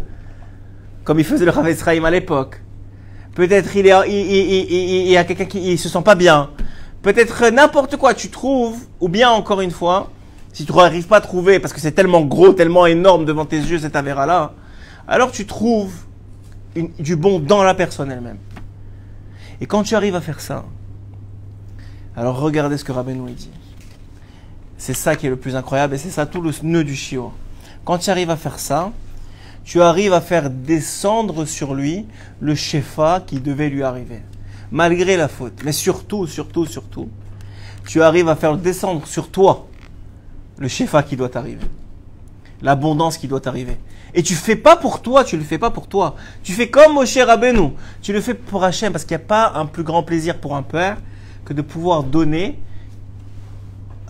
[1.04, 2.62] Comme il faisait le Rav Esraïm à l'époque.
[3.34, 6.50] Peut-être il, il, y a quelqu'un qui ne se sent pas bien.
[7.02, 8.78] Peut-être n'importe quoi tu trouves.
[9.00, 10.10] Ou bien, encore une fois,
[10.52, 13.58] si tu n'arrives pas à trouver, parce que c'est tellement gros, tellement énorme devant tes
[13.58, 14.54] yeux cet avéra-là,
[15.06, 15.94] alors tu trouves
[16.74, 18.38] du bon dans la personne elle-même.
[19.60, 20.64] Et quand tu arrives à faire ça,
[22.16, 23.50] alors regardez ce que Rabbeinu dit.
[24.80, 27.34] C'est ça qui est le plus incroyable et c'est ça tout le nœud du chiot.
[27.84, 28.92] Quand tu arrives à faire ça,
[29.62, 32.06] tu arrives à faire descendre sur lui
[32.40, 34.22] le shefa qui devait lui arriver.
[34.70, 35.60] Malgré la faute.
[35.66, 37.10] Mais surtout, surtout, surtout,
[37.86, 39.66] tu arrives à faire descendre sur toi
[40.56, 41.66] le shefa qui doit arriver.
[42.62, 43.76] L'abondance qui doit arriver.
[44.14, 46.16] Et tu fais pas pour toi, tu le fais pas pour toi.
[46.42, 47.72] Tu fais comme Moshe Rabbeinu.
[48.00, 50.56] Tu le fais pour Hachem parce qu'il n'y a pas un plus grand plaisir pour
[50.56, 50.96] un père
[51.44, 52.58] que de pouvoir donner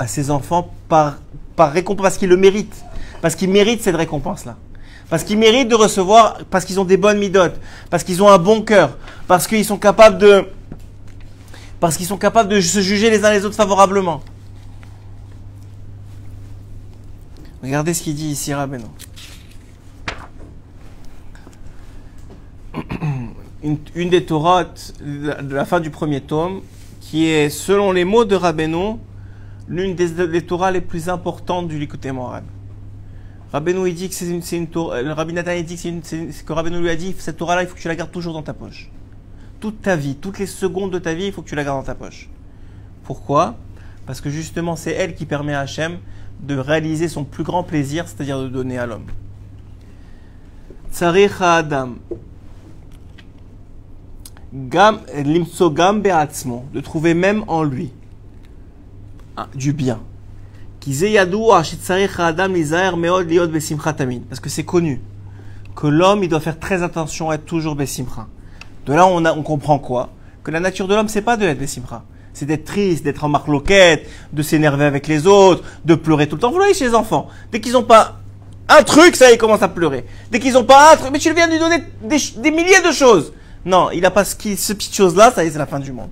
[0.00, 1.18] à ses enfants par,
[1.56, 2.82] par récompense, parce qu'ils le méritent.
[3.20, 4.56] Parce qu'ils méritent cette récompense-là.
[5.10, 7.60] Parce qu'ils méritent de recevoir, parce qu'ils ont des bonnes midotes,
[7.90, 8.96] parce qu'ils ont un bon cœur,
[9.28, 10.46] parce qu'ils sont capables de,
[11.80, 14.22] parce qu'ils sont capables de se juger les uns les autres favorablement.
[17.62, 18.86] Regardez ce qu'il dit ici, Rabbeinu.
[23.94, 26.62] Une, des Torahs de la fin du premier tome,
[27.02, 28.96] qui est, selon les mots de Rabbeinu,
[29.70, 32.42] l'une des, Torahs les plus importantes du Likutei Moral.
[33.52, 37.36] Rabbeinu dit que c'est une, Torah, le Rabbi Nathan dit que, lui a dit, cette
[37.36, 38.90] Torah-là, il faut que tu la gardes toujours dans ta poche.
[39.60, 41.78] Toute ta vie, toutes les secondes de ta vie, il faut que tu la gardes
[41.78, 42.28] dans ta poche.
[43.04, 43.56] Pourquoi?
[44.06, 45.98] Parce que justement, c'est elle qui permet à Hachem
[46.40, 49.06] de réaliser son plus grand plaisir, c'est-à-dire de donner à l'homme.
[50.92, 51.94] Tsarich Adam.
[54.52, 57.92] Limso gam de trouver même en lui
[59.54, 60.00] du bien.
[64.28, 65.00] Parce que c'est connu
[65.76, 68.26] que l'homme il doit faire très attention à être toujours besimcha.
[68.86, 70.10] De là on, on comprend quoi?
[70.42, 73.28] Que la nature de l'homme c'est pas de être besimcha c'est d'être triste, d'être en
[73.28, 76.50] marloquette, de s'énerver avec les autres, de pleurer tout le temps.
[76.50, 78.20] Vous voyez chez les enfants, dès qu'ils n'ont pas
[78.68, 80.06] un truc, ça, ils commencent à pleurer.
[80.30, 82.92] Dès qu'ils n'ont pas un truc, mais tu viens de lui donner des, milliers de
[82.92, 83.32] choses.
[83.64, 85.80] Non, il n'a pas ce, qui, ce petite chose-là, ça y est, c'est la fin
[85.80, 86.10] du monde.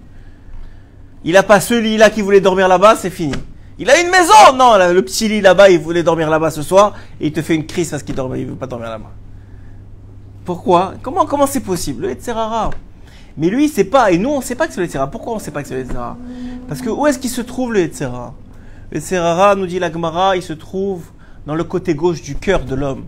[1.25, 3.35] Il n'a pas ce lit-là qui voulait dormir là-bas, c'est fini.
[3.79, 6.95] Il a une maison Non, le petit lit là-bas, il voulait dormir là-bas ce soir,
[7.21, 9.13] et il te fait une crise parce qu'il ne veut pas dormir là-bas.
[10.45, 10.95] Pourquoi?
[11.03, 12.07] Comment comment c'est possible?
[12.07, 12.71] Le rare.
[13.37, 14.11] Mais lui, il sait pas.
[14.11, 15.11] Et nous, on ne sait pas que c'est le Yetzera.
[15.11, 16.17] Pourquoi on ne sait pas que c'est le Yetzera
[16.67, 18.35] Parce que où est-ce qu'il se trouve le Yetzera
[18.91, 21.05] Le Yetzera, nous dit la Gemara, il se trouve
[21.47, 23.05] dans le côté gauche du cœur de l'homme,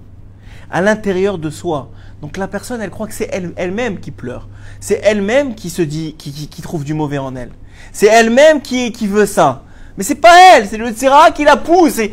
[0.70, 1.90] à l'intérieur de soi.
[2.22, 4.48] Donc la personne, elle croit que c'est elle, même qui pleure.
[4.78, 7.50] C'est elle-même qui se dit, qui, trouve du mauvais en elle.
[7.92, 9.62] C'est elle-même qui, veut ça.
[9.96, 12.08] Mais c'est pas elle, c'est le Yetzera qui la pousse euh,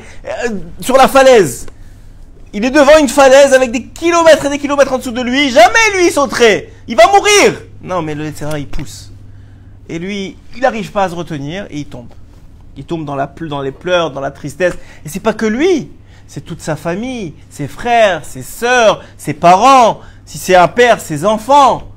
[0.82, 1.68] sur la falaise.
[2.54, 5.50] Il est devant une falaise avec des kilomètres et des kilomètres en dessous de lui.
[5.52, 6.70] Jamais lui sauterait.
[6.88, 7.62] Il va mourir.
[7.82, 8.52] Non, mais le etc.
[8.58, 9.12] il pousse.
[9.90, 12.08] Et lui, il n'arrive pas à se retenir et il tombe.
[12.76, 14.74] Il tombe dans, la, dans les pleurs, dans la tristesse.
[15.06, 15.92] Et c'est pas que lui.
[16.28, 20.02] C'est toute sa famille, ses frères, ses sœurs, ses parents.
[20.26, 21.90] Si c'est un père, ses enfants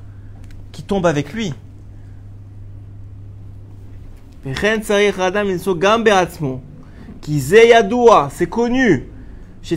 [0.71, 1.53] qui tombent avec lui.
[8.31, 9.07] C'est connu.
[9.63, 9.77] Il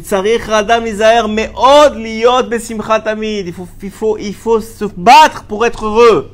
[3.52, 6.32] faut, il, faut, il faut se battre pour être heureux.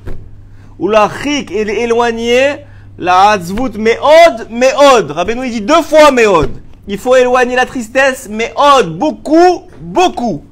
[0.77, 2.57] Ou la chik est éloigné.
[2.99, 5.09] La hatzvut meod, meod.
[5.09, 6.51] Rabbeinu il dit deux fois meod.
[6.87, 8.95] Il faut éloigner la tristesse, meod.
[8.95, 10.43] Beaucoup, beaucoup.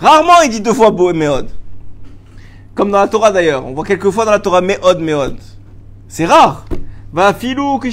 [0.00, 1.50] Rarement il dit deux fois meod.
[2.74, 3.66] Comme dans la Torah d'ailleurs.
[3.66, 5.36] On voit quelques fois dans la Torah meod, meod.
[6.12, 6.66] C'est rare.
[7.10, 7.90] Va filou Et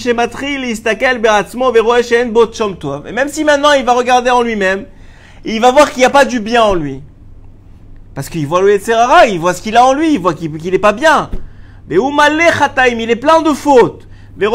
[3.13, 4.87] même si maintenant il va regarder en lui-même,
[5.45, 7.01] il va voir qu'il n'y a pas du bien en lui.
[8.13, 10.51] Parce qu'il voit le Yetzerara, il voit ce qu'il a en lui, il voit qu'il
[10.51, 11.29] n'est pas bien.
[11.87, 14.05] Mais il est plein de fautes.
[14.35, 14.47] Mais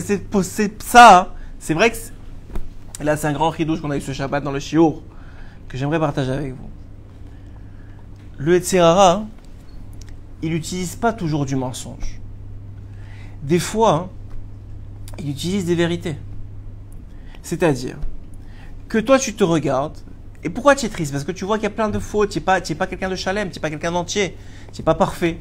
[0.00, 1.34] c'est ça.
[1.58, 1.96] C'est vrai que
[3.02, 5.02] là, c'est un grand ridouche qu'on a eu ce Shabbat dans le Shiur,
[5.68, 6.70] que j'aimerais partager avec vous.
[8.38, 9.24] Le Yetzerara,
[10.42, 12.20] il n'utilise pas toujours du mensonge.
[13.42, 14.08] Des fois, hein,
[15.18, 16.16] il utilise des vérités.
[17.42, 17.96] C'est-à-dire
[18.88, 19.98] que toi, tu te regardes.
[20.44, 21.12] Et pourquoi tu es triste?
[21.12, 22.30] Parce que tu vois qu'il y a plein de fautes.
[22.30, 24.36] Tu n'es pas, pas quelqu'un de chalem, tu n'es pas quelqu'un d'entier.
[24.72, 25.38] Tu n'es pas parfait.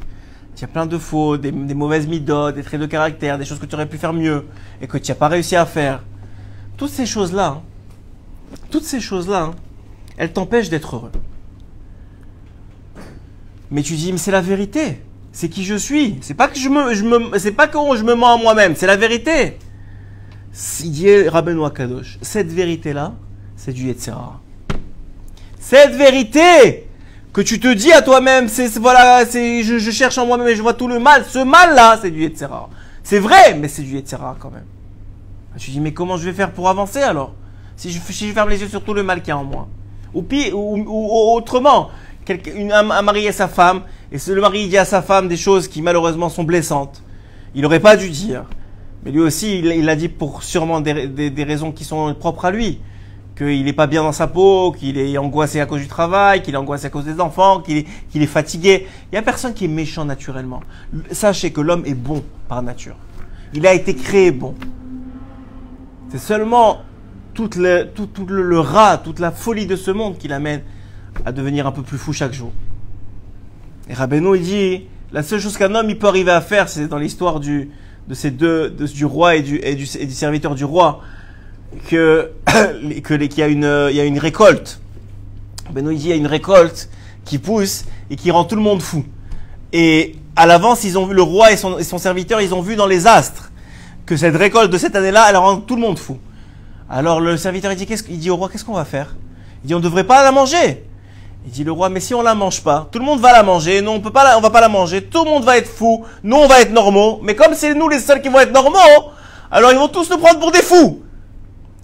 [0.55, 3.59] Tu as plein de fautes, des, des mauvaises midotes, des traits de caractère, des choses
[3.59, 4.45] que tu aurais pu faire mieux
[4.81, 6.03] et que tu n'as pas réussi à faire.
[6.77, 7.61] Toutes ces choses-là, hein,
[8.71, 9.55] toutes ces choses-là, hein,
[10.17, 11.11] elles t'empêchent d'être heureux.
[13.71, 15.01] Mais tu dis, mais c'est la vérité.
[15.31, 16.17] C'est qui je suis.
[16.21, 18.75] C'est pas que je me, je me, c'est pas que je me mens à moi-même.
[18.75, 19.57] C'est la vérité.
[20.51, 20.87] Cette
[22.47, 23.13] vérité-là,
[23.57, 24.39] c'est du Yetzirah.
[25.59, 26.87] Cette vérité
[27.33, 30.55] que tu te dis à toi-même, c'est voilà, c'est je, je cherche en moi-même et
[30.55, 31.25] je vois tout le mal.
[31.27, 32.69] Ce mal-là, c'est du Yetzirah.
[33.03, 34.67] C'est vrai, mais c'est du Yetzirah quand même.
[35.57, 37.33] Tu dis mais comment je vais faire pour avancer alors?
[37.75, 39.67] Si je, je ferme les yeux sur tout le mal qu'il y a en moi
[40.15, 41.89] ou, pire, ou, autrement,
[42.29, 45.81] un, mari et sa femme, et le mari dit à sa femme des choses qui
[45.81, 47.01] malheureusement sont blessantes.
[47.53, 48.45] Il n'aurait pas dû dire.
[49.03, 52.79] Mais lui aussi, il l'a dit pour sûrement des, raisons qui sont propres à lui.
[53.37, 56.53] Qu'il n'est pas bien dans sa peau, qu'il est angoissé à cause du travail, qu'il
[56.53, 57.85] est angoissé à cause des enfants, qu'il
[58.21, 58.87] est, fatigué.
[59.11, 60.61] Il n'y a personne qui est méchant naturellement.
[61.11, 62.95] Sachez que l'homme est bon par nature.
[63.53, 64.55] Il a été créé bon.
[66.09, 66.79] C'est seulement
[67.33, 70.61] tout, le rat, toute la folie de ce monde qui l'amène
[71.25, 72.51] à devenir un peu plus fou chaque jour.
[73.89, 76.87] Et Rabbeinu, il dit, la seule chose qu'un homme il peut arriver à faire, c'est
[76.87, 77.69] dans l'histoire du,
[78.07, 81.01] de ces deux, de- du roi et du, et du, serviteur du roi,
[81.87, 82.31] que,
[83.03, 84.81] que qu'il y a une, il y a une récolte.
[85.67, 86.89] Rabbeinu, il dit, il y a une récolte
[87.23, 89.05] qui pousse et qui rend tout le monde fou.
[89.73, 92.61] Et à l'avance, ils ont vu le roi et son, et son serviteur, ils ont
[92.61, 93.51] vu dans les astres
[94.05, 96.19] que cette récolte de cette année-là, elle rend tout le monde fou.
[96.89, 99.15] Alors le serviteur il dit, qu'est-ce, il dit au roi, qu'est-ce qu'on va faire?
[99.63, 100.83] Il dit, on ne devrait pas la manger.
[101.45, 103.43] Il dit le roi, mais si on la mange pas, tout le monde va la
[103.43, 105.57] manger, nous on peut pas la, on va pas la manger, tout le monde va
[105.57, 108.39] être fou, nous on va être normaux, mais comme c'est nous les seuls qui vont
[108.39, 109.11] être normaux,
[109.51, 111.03] alors ils vont tous nous prendre pour des fous.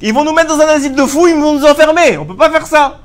[0.02, 2.36] Ils vont nous mettre dans un asile de fous, ils vont nous enfermer, on peut
[2.36, 2.98] pas faire ça.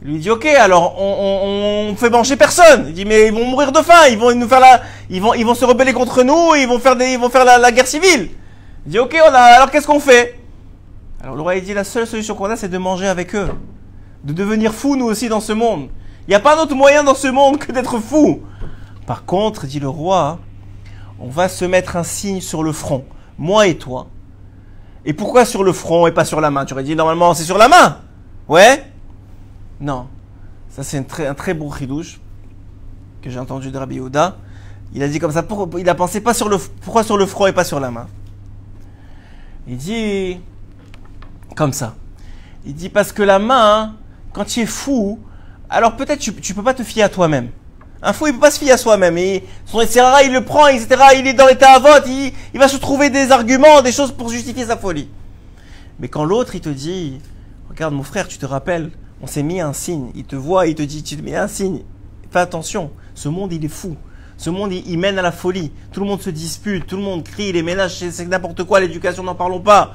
[0.00, 2.86] Il lui dit ok, alors on, on, on fait manger personne.
[2.88, 5.34] Il dit mais ils vont mourir de faim, ils vont nous faire la, ils vont,
[5.34, 7.70] ils vont se rebeller contre nous, ils vont faire des, ils vont faire la, la
[7.70, 8.30] guerre civile.
[8.86, 10.40] Il dit ok, on a, alors qu'est-ce qu'on fait?
[11.22, 13.50] Alors le roi il dit la seule solution qu'on a c'est de manger avec eux,
[14.24, 15.88] de devenir fous nous aussi dans ce monde.
[16.26, 18.42] Il n'y a pas d'autre moyen dans ce monde que d'être fou.
[19.06, 20.38] Par contre, dit le roi,
[21.18, 23.04] on va se mettre un signe sur le front,
[23.38, 24.06] moi et toi.
[25.04, 26.64] Et pourquoi sur le front et pas sur la main?
[26.64, 27.98] Tu aurais dit normalement c'est sur la main.
[28.48, 28.84] Ouais?
[29.80, 30.06] Non.
[30.68, 32.20] Ça, c'est un très, un très beau chidouche
[33.20, 34.36] que j'ai entendu de Rabbi Yehuda.
[34.94, 35.44] Il a dit comme ça,
[35.78, 38.06] il a pensé pas sur le, pourquoi sur le front et pas sur la main?
[39.66, 40.40] Il dit
[41.56, 41.94] comme ça.
[42.64, 43.96] Il dit parce que la main,
[44.32, 45.18] quand tu es fou,
[45.68, 47.50] alors peut-être tu, tu peux pas te fier à toi-même.
[48.04, 49.16] Un fou, il peut pas se fier à soi-même.
[49.16, 52.66] Et son etc., il le prend, etc., il est dans l'état à vote, il, va
[52.66, 55.08] se trouver des arguments, des choses pour justifier sa folie.
[56.00, 57.20] Mais quand l'autre, il te dit,
[57.70, 58.90] regarde mon frère, tu te rappelles,
[59.22, 61.46] on s'est mis un signe, il te voit, il te dit, tu te mets un
[61.46, 61.82] signe,
[62.32, 63.96] fais attention, ce monde, il est fou.
[64.36, 65.70] Ce monde, il, il mène à la folie.
[65.92, 69.22] Tout le monde se dispute, tout le monde crie, les ménages, c'est n'importe quoi, l'éducation,
[69.22, 69.94] n'en parlons pas.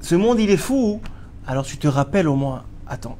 [0.00, 1.00] Ce monde, il est fou.
[1.46, 3.16] Alors tu te rappelles au moins, attends,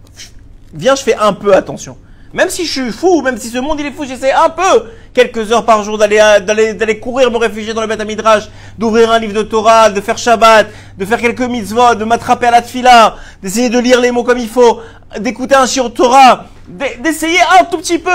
[0.73, 1.97] viens, je fais un peu attention.
[2.33, 4.87] Même si je suis fou, même si ce monde il est fou, j'essaie un peu,
[5.13, 8.45] quelques heures par jour, d'aller euh, d'aller courir, me réfugier dans le Beth Midrash,
[8.77, 10.67] d'ouvrir un livre de Torah, de faire Shabbat,
[10.99, 14.39] de faire quelques mitzvot, de m'attraper à la tfila, d'essayer de lire les mots comme
[14.39, 14.81] il faut,
[15.21, 18.11] d'écouter un shiur Torah, d'e- d'essayer un tout petit peu,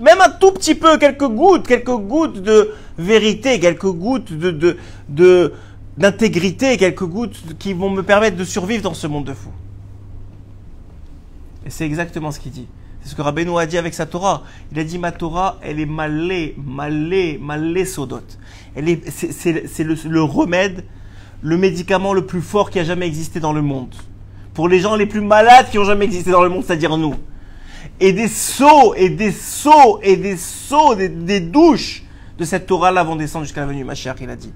[0.00, 4.76] même un tout petit peu, quelques gouttes, quelques gouttes de vérité, quelques gouttes de de
[5.08, 5.54] de
[5.96, 9.52] d'intégrité, quelques gouttes qui vont me permettre de survivre dans ce monde de fous.
[11.66, 12.66] Et c'est exactement ce qu'il dit.
[13.02, 14.42] C'est ce que Rabbeinu a dit avec sa Torah.
[14.70, 18.20] Il a dit ma Torah, elle est malée, malée, malée sodot.
[18.76, 20.84] Elle est, c'est, le, remède
[21.42, 23.94] le médicament le plus fort qui a jamais existé dans le monde.
[24.54, 27.14] Pour les gens les plus malades qui ont jamais existé dans le monde, c'est-à-dire nous.
[27.98, 32.04] Et des seaux, et des seaux, et des seaux, des, des douches
[32.38, 34.52] de cette Torah-là vont descendre jusqu'à la venue Mashiach, il a dit.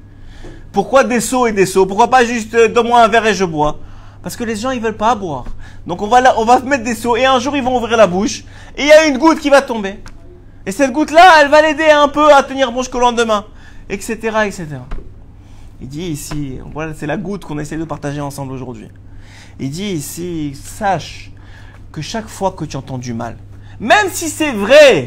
[0.76, 3.46] Pourquoi des seaux et des seaux Pourquoi pas juste euh, donne-moi un verre et je
[3.46, 3.78] bois
[4.22, 5.46] Parce que les gens ils veulent pas boire.
[5.86, 7.96] Donc on va là, on va mettre des seaux et un jour ils vont ouvrir
[7.96, 8.44] la bouche
[8.76, 10.00] et il y a une goutte qui va tomber.
[10.66, 13.46] Et cette goutte-là, elle va l'aider un peu à tenir bon jusqu'au lendemain,
[13.88, 14.66] etc., etc.
[15.80, 18.88] Il dit ici, voilà, c'est la goutte qu'on essaie de partager ensemble aujourd'hui.
[19.58, 21.30] Il dit ici, sache
[21.90, 23.38] que chaque fois que tu entends du mal,
[23.80, 25.06] même si c'est vrai,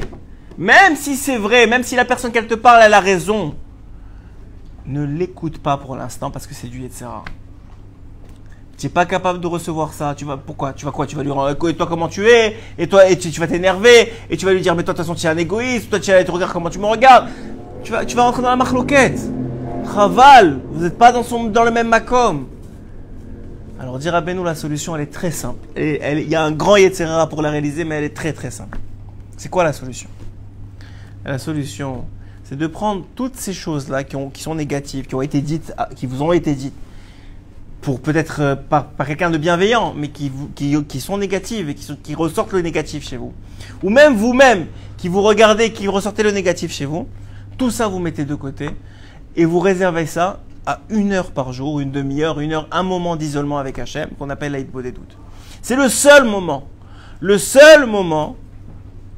[0.57, 3.53] même si c'est vrai, même si la personne qu'elle te parle, elle a raison,
[4.85, 7.05] ne l'écoute pas pour l'instant parce que c'est du etc.
[8.77, 10.15] Tu n'es pas capable de recevoir ça.
[10.15, 10.71] Tu vas pourquoi?
[10.71, 11.05] Tu vas quoi?
[11.05, 12.55] Tu vas lui rendre et toi comment tu es?
[12.77, 14.13] Et toi et tu, vas t'énerver?
[14.29, 15.89] Et tu vas lui dire mais toi de toute façon tu es un égoïste.
[15.89, 17.29] Toi tu te regarder comment tu me regardes.
[17.83, 19.19] Tu vas tu vas rentrer dans la marloquette.
[19.85, 22.47] Raval, vous n'êtes pas dans son dans le même macom.
[23.79, 25.59] Alors dire à Benou la solution elle est très simple.
[25.75, 28.51] Et il y a un grand etc pour la réaliser mais elle est très très
[28.51, 28.77] simple.
[29.35, 30.09] C'est quoi la solution?
[31.25, 32.05] La solution
[32.49, 35.71] c'est de prendre toutes ces choses-là qui, ont- qui sont négatives, qui ont été dites,
[35.77, 36.73] à- qui vous ont été dites,
[37.81, 40.31] pour peut-être euh, par, quelqu'un de bienveillant, mais qui,
[40.99, 43.33] sont négatives et qui, ressortent le négatif chez vous.
[43.83, 44.65] Ou même vous-même,
[44.97, 47.07] qui vous regardez, qui ressortez le négatif chez vous,
[47.59, 48.71] tout ça vous mettez de côté
[49.35, 53.15] et vous réservez ça à une heure par jour, une demi-heure, une heure, un moment
[53.15, 55.17] d'isolement avec Hachem qu'on appelle des doutes.
[55.61, 56.63] C'est le seul moment,
[57.19, 58.37] le seul moment,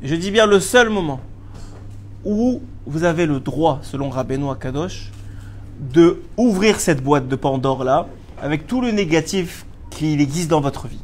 [0.03, 1.21] je dis bien le seul moment,
[2.25, 5.11] où vous avez le droit, selon Rabbeinu Akadosh,
[5.79, 8.07] de ouvrir cette boîte de Pandore là,
[8.41, 10.99] avec tout le négatif qu'il existe dans votre vie.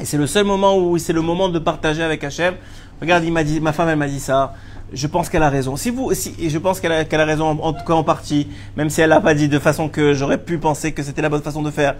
[0.00, 2.54] Et c'est le seul moment où c'est le moment de partager avec Hachem.
[3.00, 4.54] Regarde, il m'a dit, ma femme, elle m'a dit ça.
[4.92, 5.76] Je pense qu'elle a raison.
[5.76, 8.48] Si vous, si, et je pense qu'elle a, raison, en, en tout cas en partie,
[8.76, 11.28] même si elle l'a pas dit de façon que j'aurais pu penser que c'était la
[11.30, 11.94] bonne façon de faire.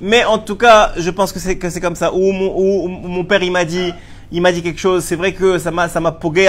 [0.00, 2.12] Mais en tout cas, je pense que c'est que c'est comme ça.
[2.14, 3.92] Ou mon, ou- ou mon père, il m'a dit,
[4.32, 5.04] il m'a dit quelque chose.
[5.04, 6.48] C'est vrai que ça m'a, ça m'a pogué.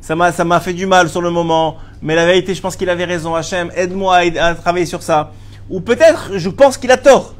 [0.00, 1.76] Ça m'a, ça m'a fait du mal sur le moment.
[2.02, 3.34] Mais la vérité, je pense qu'il avait raison.
[3.34, 5.32] Hachem, aide-moi à, travailler sur ça.
[5.70, 7.34] Ou peut-être, je pense qu'il a tort.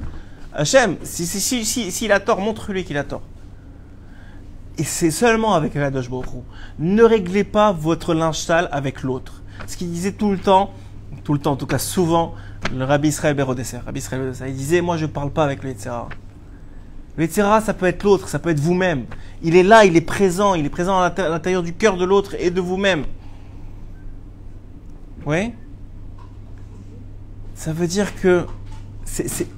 [0.54, 3.22] Hachem, si, si, si, si, s'il a tort, montre-lui qu'il a tort.
[4.76, 6.10] Et c'est seulement avec Kadosh Hu.
[6.78, 9.42] Ne réglez pas votre linge avec l'autre.
[9.66, 10.72] Ce qu'il disait tout le temps,
[11.24, 12.34] tout le temps, en tout cas souvent,
[12.74, 15.70] le Rabbi Israël Berodesser, Rabbi Israël Berodesser, il disait, moi je parle pas avec le
[15.70, 16.08] Yetzirah.
[17.18, 19.04] Le Yetzirah, ça peut être l'autre, ça peut être vous-même.
[19.42, 21.96] Il est là, il est présent, il est présent à l'inté- à l'intérieur du cœur
[21.96, 23.04] de l'autre et de vous-même.
[25.26, 25.52] Oui?
[27.56, 28.46] Ça veut dire que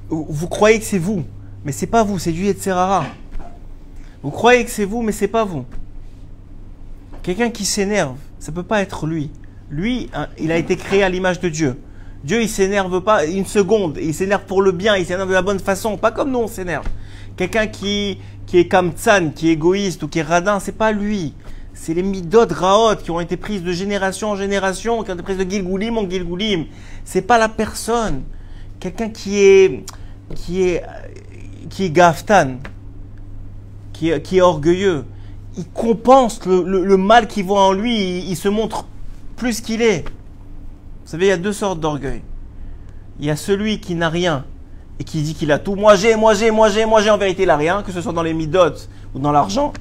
[0.08, 1.22] vous croyez que c'est vous,
[1.62, 3.04] mais c'est pas vous, c'est du Yetzirah.
[4.22, 5.66] Vous croyez que c'est vous, mais c'est pas vous.
[7.22, 9.30] Quelqu'un qui s'énerve, ça peut pas être lui.
[9.70, 11.78] Lui, hein, il a été créé à l'image de Dieu.
[12.22, 13.98] Dieu, il s'énerve pas une seconde.
[14.00, 14.96] Il s'énerve pour le bien.
[14.96, 15.96] Il s'énerve de la bonne façon.
[15.96, 16.86] Pas comme nous, on s'énerve.
[17.36, 21.32] Quelqu'un qui, qui est kamtsan, qui est égoïste ou qui est radin, c'est pas lui.
[21.72, 25.22] C'est les midot raot qui ont été prises de génération en génération, qui ont été
[25.22, 26.66] prises de gilgoulim en gilgoulim.
[27.04, 28.22] C'est pas la personne.
[28.80, 29.84] Quelqu'un qui est,
[30.34, 30.82] qui est,
[31.70, 32.56] qui est gaftan,
[33.94, 35.04] qui est, qui est orgueilleux,
[35.56, 38.86] il compense le, le- mal qu'il voit en lui, il se montre
[39.36, 40.04] plus qu'il est.
[41.10, 42.22] Savez, il y a deux sortes d'orgueil.
[43.18, 44.44] Il y a celui qui n'a rien
[45.00, 45.74] et qui dit qu'il a tout.
[45.74, 48.00] Moi j'ai, moi j'ai, moi j'ai, moi j'ai, en vérité il a rien, que ce
[48.00, 49.72] soit dans les midotes ou dans l'argent.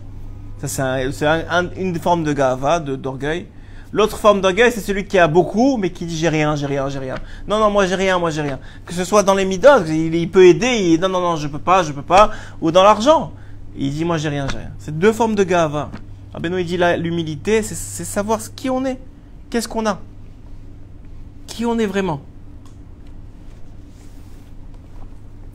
[0.58, 3.46] Ça c'est un- c'est un- un- une forme de gava, d'orgueil.
[3.92, 6.90] L'autre forme d'orgueil, c'est celui qui a beaucoup, mais qui dit j'ai rien, j'ai rien,
[6.90, 7.14] j'ai rien.
[7.48, 8.58] Non, non, moi j'ai rien, moi j'ai rien.
[8.88, 11.60] Que ce soit dans les midotes, il, peut aider, il, non, non, non, je peux
[11.60, 12.32] pas, je peux pas.
[12.60, 13.34] Ou dans l'argent,
[13.78, 14.72] il dit moi j'ai rien, j'ai rien.
[14.80, 15.92] C'est deux formes de gava.
[16.34, 19.00] Ah ben il dit l'humilité, c'est savoir qui on est,
[19.52, 20.00] qu'est-ce qu'on a,
[21.66, 22.22] on est vraiment.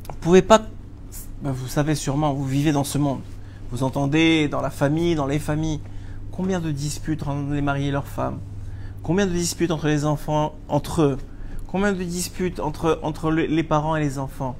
[0.08, 0.62] Vous pouvez pas,
[1.42, 3.20] ben, vous savez sûrement, vous vivez dans ce monde.
[3.70, 5.80] Vous entendez dans la famille, dans les familles,
[6.32, 8.38] combien de disputes entre les mariés et leurs femmes,
[9.02, 11.18] combien de disputes entre les enfants, entre eux,
[11.66, 14.56] combien de disputes entre, entre le- les parents et les enfants?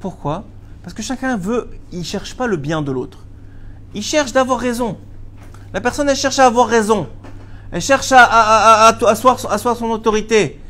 [0.00, 0.44] Pourquoi?
[0.82, 3.24] Parce que chacun veut, il cherche pas le bien de l'autre.
[3.94, 4.98] Il cherche d'avoir raison.
[5.72, 7.08] La personne, elle cherche à avoir raison.
[7.74, 10.60] Elle cherche à, à, asseoir, son autorité.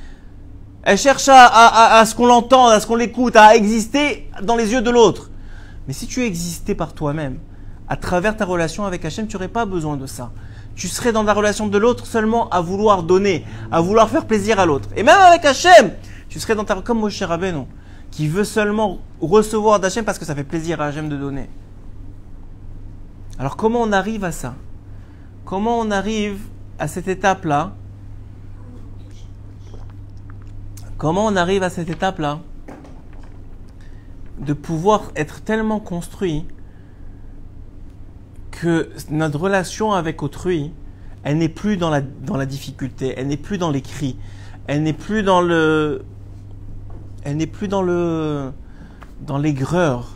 [0.84, 4.80] Elle cherche à, ce qu'on l'entende, à ce qu'on l'écoute, à exister dans les yeux
[4.80, 5.30] de l'autre.
[5.86, 7.40] Mais si tu existais par toi-même,
[7.88, 10.32] à travers ta relation avec Hachem, tu n'aurais pas besoin de ça.
[10.76, 14.59] Tu serais dans la relation de l'autre seulement à vouloir donner, à vouloir faire plaisir
[14.59, 14.88] à l'autre.
[14.96, 15.92] Et même avec Hachem,
[16.30, 17.66] tu serais dans ta comme Moshe Rabbeinu,
[18.11, 21.50] qui veut seulement recevoir d'Hachem parce que ça fait plaisir à Hachem de donner.
[23.38, 24.55] Alors comment on arrive à ça?
[25.44, 26.38] Comment on arrive
[26.79, 27.72] à cette étape-là
[30.97, 32.41] Comment on arrive à cette étape-là
[34.39, 36.47] De pouvoir être tellement construit
[38.51, 40.72] que notre relation avec autrui,
[41.25, 44.16] elle n'est plus dans la, difficulté, elle n'est plus dans les cris,
[44.66, 46.05] elle n'est plus dans le,
[47.25, 48.53] elle n'est plus dans le,
[49.20, 50.14] dans l'aigreur,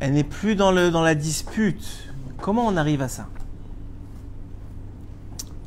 [0.00, 2.10] elle n'est plus dans le, dans la dispute.
[2.40, 3.28] Comment on arrive à ça?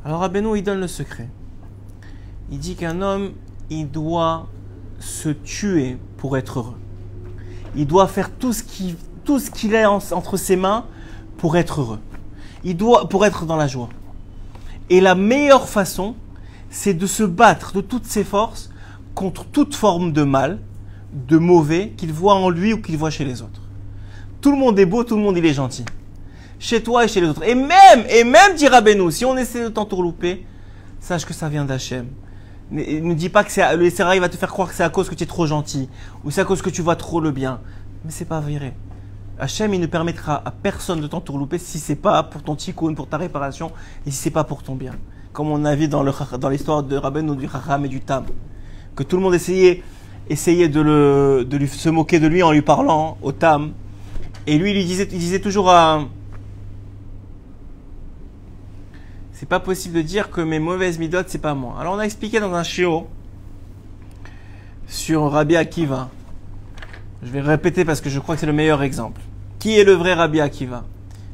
[0.04, 1.28] Alors Abeno, il donne le secret.
[2.50, 3.32] Il dit qu'un homme,
[3.68, 4.48] il doit
[4.98, 6.76] se tuer pour être heureux.
[7.76, 10.86] Il doit faire tout ce qu'il tout ce qu'il a entre ses mains
[11.36, 12.00] pour être heureux.
[12.64, 13.90] Il doit pour être dans la joie.
[14.88, 16.14] Et la meilleure façon,
[16.70, 18.70] c'est de se battre de toutes ses forces
[19.14, 20.58] contre toute forme de mal,
[21.12, 23.60] de mauvais qu'il voit en lui ou qu'il voit chez les autres.
[24.40, 25.84] Tout le monde est beau, tout le monde il est gentil.
[26.60, 27.42] Chez toi et chez les autres.
[27.42, 30.44] Et même, et même, dira Benou, si on essaie de t'entourlouper,
[31.00, 32.06] sache que ça vient d'Hachem.
[32.70, 35.14] Ne dis pas que le Seraï va te faire croire que c'est à cause que
[35.14, 35.88] tu es trop gentil,
[36.22, 37.60] ou c'est à cause que tu vois trop le bien.
[38.04, 38.74] Mais c'est pas vrai.
[39.38, 43.08] Hachem, il ne permettra à personne de t'entourlouper si c'est pas pour ton tikkun, pour
[43.08, 43.72] ta réparation,
[44.06, 44.92] et si c'est pas pour ton bien.
[45.32, 46.04] Comme on a vu dans,
[46.50, 48.26] l'histoire de Rabben ou du Chacham et du Tam.
[48.94, 49.82] Que tout le monde essayait,
[50.28, 53.72] essayait de, le, de lui, se moquer de lui en lui parlant au Tam.
[54.46, 56.04] Et lui, il, disait, il disait toujours à,
[59.40, 61.76] c'est pas possible de dire que mes mauvaises midotes, c'est pas moi.
[61.80, 63.08] Alors on a expliqué dans un chiot
[64.86, 66.10] sur Rabbi Akiva.
[67.22, 69.22] Je vais répéter parce que je crois que c'est le meilleur exemple.
[69.58, 70.84] Qui est le vrai Rabbi Akiva?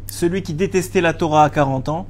[0.06, 2.06] Celui qui détestait la Torah à 40 ans,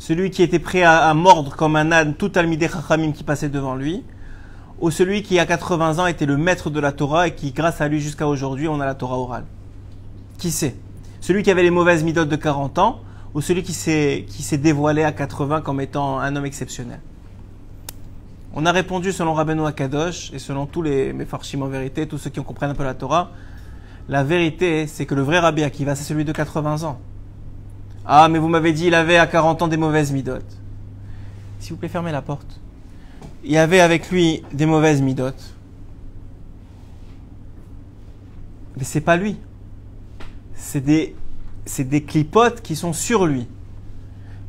[0.00, 3.76] celui qui était prêt à, mordre comme un âne tout Almideh Chachamim qui passait devant
[3.76, 4.02] lui,
[4.80, 7.80] ou celui qui à 80 ans était le maître de la Torah et qui grâce
[7.80, 9.44] à lui jusqu'à aujourd'hui on a la Torah orale.
[10.38, 10.74] Qui c'est?
[11.20, 13.00] Celui qui avait les mauvaises midotes de 40 ans
[13.36, 17.00] ou celui qui s'est, dévoilé à 80 comme étant un homme exceptionnel
[18.54, 22.30] On a répondu selon Rabbeinu Akadosh et selon tous les Mefarshim en vérité, tous ceux
[22.30, 23.30] qui comprennent un peu la Torah,
[24.08, 26.98] la vérité c'est que le vrai Rabbi Akiva c'est celui de 80 ans.
[28.06, 30.56] Ah mais vous m'avez dit il avait à 40 ans des mauvaises midotes.
[31.60, 32.58] S'il vous plaît fermez la porte.
[33.44, 35.54] Il avait avec lui des mauvaises midotes.
[38.78, 39.36] Mais c'est pas lui.
[40.54, 41.14] C'est des
[41.66, 43.46] c'est des clipotes qui sont sur lui.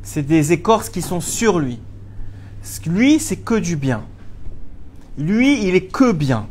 [0.02, 1.78] C'est des écorces qui sont sur lui.
[2.86, 4.04] Lui, c'est que du bien.
[5.18, 6.46] Lui, il est que bien.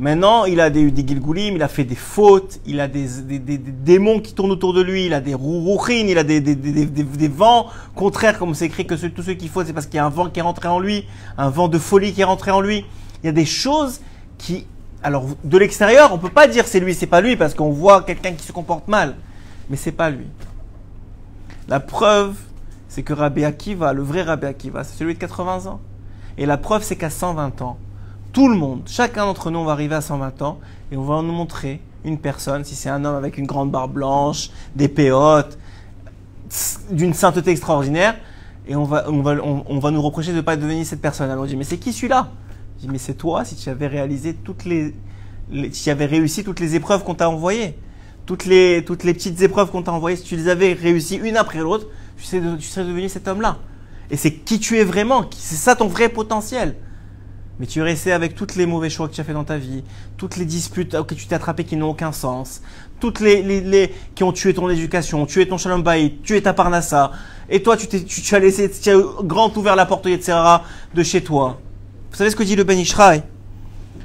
[0.00, 4.20] Maintenant, il a des, des gilgoulim, il a fait des fautes, il a des, démons
[4.20, 6.40] qui tournent autour de lui, il a des rourouchines, il a des,
[7.28, 7.66] vents
[7.96, 10.10] contraires, comme c'est écrit que tous ceux qui fautent, c'est parce qu'il y a un
[10.10, 11.04] vent qui est rentré en lui,
[11.36, 12.84] un vent de folie qui est rentré en lui.
[13.22, 14.00] Il y a des choses
[14.38, 14.66] qui,
[15.02, 18.02] alors de l'extérieur, on peut pas dire c'est lui, c'est pas lui, parce qu'on voit
[18.02, 19.16] quelqu'un qui se comporte mal
[19.70, 20.26] mais c'est pas lui.
[21.68, 22.36] La preuve,
[22.88, 25.80] c'est que Rabbi Akiva, le vrai Rabbi Akiva, c'est celui de 80 ans.
[26.38, 27.78] Et la preuve, c'est qu'à 120 ans,
[28.32, 30.58] tout le monde, chacun d'entre nous, on va arriver à 120 ans
[30.92, 33.92] et on va nous montrer une personne, si c'est un homme avec une grande barbe
[33.92, 35.58] blanche, des péotes,
[36.90, 38.16] d'une sainteté extraordinaire,
[38.66, 41.30] et on va, on va, on, va nous reprocher de ne pas devenir cette personne.
[41.30, 42.30] Alors on dit, mais c'est qui celui-là?
[42.76, 44.94] Je dis, mais c'est toi si tu avais réalisé toutes les,
[45.50, 47.78] les si tu avais réussi toutes les épreuves qu'on t'a envoyées
[48.28, 51.38] toutes les, toutes les petites épreuves qu'on t'a envoyées, si tu les avais réussies une
[51.38, 51.86] après l'autre,
[52.18, 52.40] tu, serais
[52.84, 53.56] devenu cet homme-là.
[54.10, 56.76] Et c'est qui tu es vraiment, c'est ça ton vrai potentiel.
[57.58, 59.56] Mais tu es resté avec toutes les mauvais choix que tu as fait dans ta
[59.56, 59.82] vie,
[60.18, 62.60] toutes les disputes que tu t'es attrapé qui n'ont aucun sens,
[63.00, 67.12] toutes les, les, qui ont tué ton éducation, tué ton shalom bayit, tué ta parnassa,
[67.48, 68.70] et toi tu, as laissé,
[69.22, 70.36] grand ouvert la porte etc.
[70.94, 71.58] de chez toi.
[72.10, 73.22] Vous savez ce que dit le Ben Ishraï?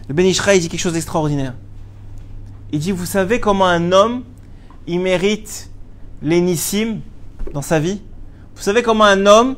[0.08, 1.56] Le Ben Ishraï dit quelque chose d'extraordinaire.
[2.74, 4.24] Il dit, vous savez comment un homme,
[4.88, 5.70] il mérite
[6.24, 7.02] l'énissime
[7.54, 8.02] dans sa vie?
[8.56, 9.56] Vous savez comment un homme,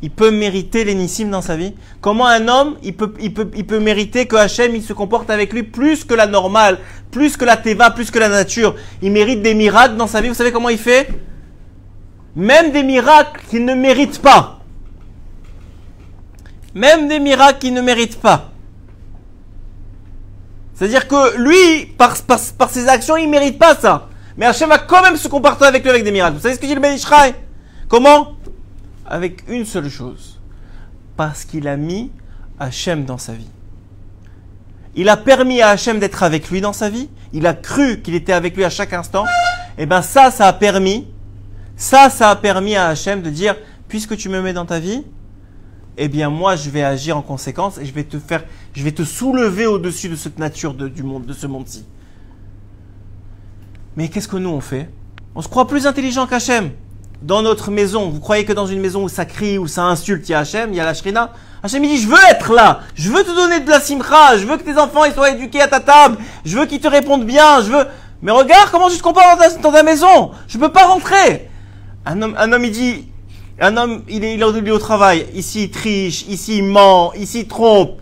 [0.00, 1.74] il peut mériter l'énissime dans sa vie?
[2.00, 6.14] Comment un homme, il peut, mériter que Hachem, il se comporte avec lui plus que
[6.14, 6.78] la normale,
[7.10, 8.74] plus que la teva, plus que la nature?
[9.02, 10.28] Il mérite des miracles dans sa vie.
[10.28, 11.08] Vous savez comment il fait?
[12.34, 14.60] Même des miracles qu'il ne mérite pas.
[16.74, 18.50] Même des miracles qu'il ne mérite pas.
[20.76, 22.14] C'est-à-dire que lui, par,
[22.68, 24.08] ses actions, il mérite pas ça.
[24.36, 26.36] Mais Hachem va quand même se comporter avec lui avec des miracles.
[26.36, 26.98] Vous savez ce que dit le Ben
[27.88, 28.34] Comment?
[29.06, 30.38] Avec une seule chose.
[31.16, 32.12] Parce qu'il a mis
[32.60, 33.48] Hachem dans sa vie.
[34.94, 37.08] Il a permis à Hachem d'être avec lui dans sa vie.
[37.32, 39.24] Il a cru qu'il était avec lui à chaque instant.
[39.78, 41.06] Et eh bien ça, ça a permis,
[41.76, 43.56] ça, ça a permis à Hachem de dire,
[43.88, 45.04] puisque tu me mets dans ta vie,
[45.96, 48.44] eh bien moi je vais agir en conséquence et je vais te faire,
[48.74, 51.84] je vais te soulever au-dessus de cette nature du monde, de ce monde-ci.
[53.96, 54.90] Mais qu'est-ce que nous on fait?
[55.34, 56.70] On se croit plus intelligent qu'Hachem.
[57.22, 60.28] dans notre maison, vous croyez que dans une maison où ça crie, où ça insulte,
[60.28, 61.32] il y a Hachem, il y a la Shrina
[61.62, 64.46] Hachem il dit, je veux être là, je veux te donner de la simcha, je
[64.46, 67.62] veux que tes enfants soient éduqués à ta table, je veux qu'ils te répondent bien,
[67.62, 67.86] je veux...
[68.22, 71.50] Mais regarde comment tu te comportes dans ta, maison, je peux pas rentrer.
[72.04, 73.08] Un homme, un homme il dit,
[73.60, 77.40] un homme il est, il est au travail, ici il triche, ici il ment, ici
[77.40, 77.98] il trompe.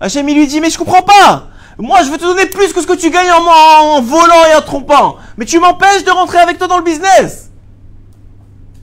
[0.00, 1.48] Hachem il lui dit, mais je comprends pas.
[1.78, 4.54] Moi, je veux te donner plus que ce que tu gagnes en, en volant et
[4.54, 5.16] en trompant.
[5.36, 7.50] Mais tu m'empêches de rentrer avec toi dans le business.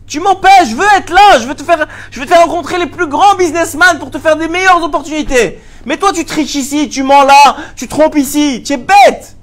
[0.07, 2.77] Tu m'empêches, je veux être là, je veux te faire, je veux te faire rencontrer
[2.77, 5.61] les plus grands businessmen pour te faire des meilleures opportunités.
[5.85, 9.37] Mais toi, tu triches ici, tu mens là, tu trompes ici, tu es bête.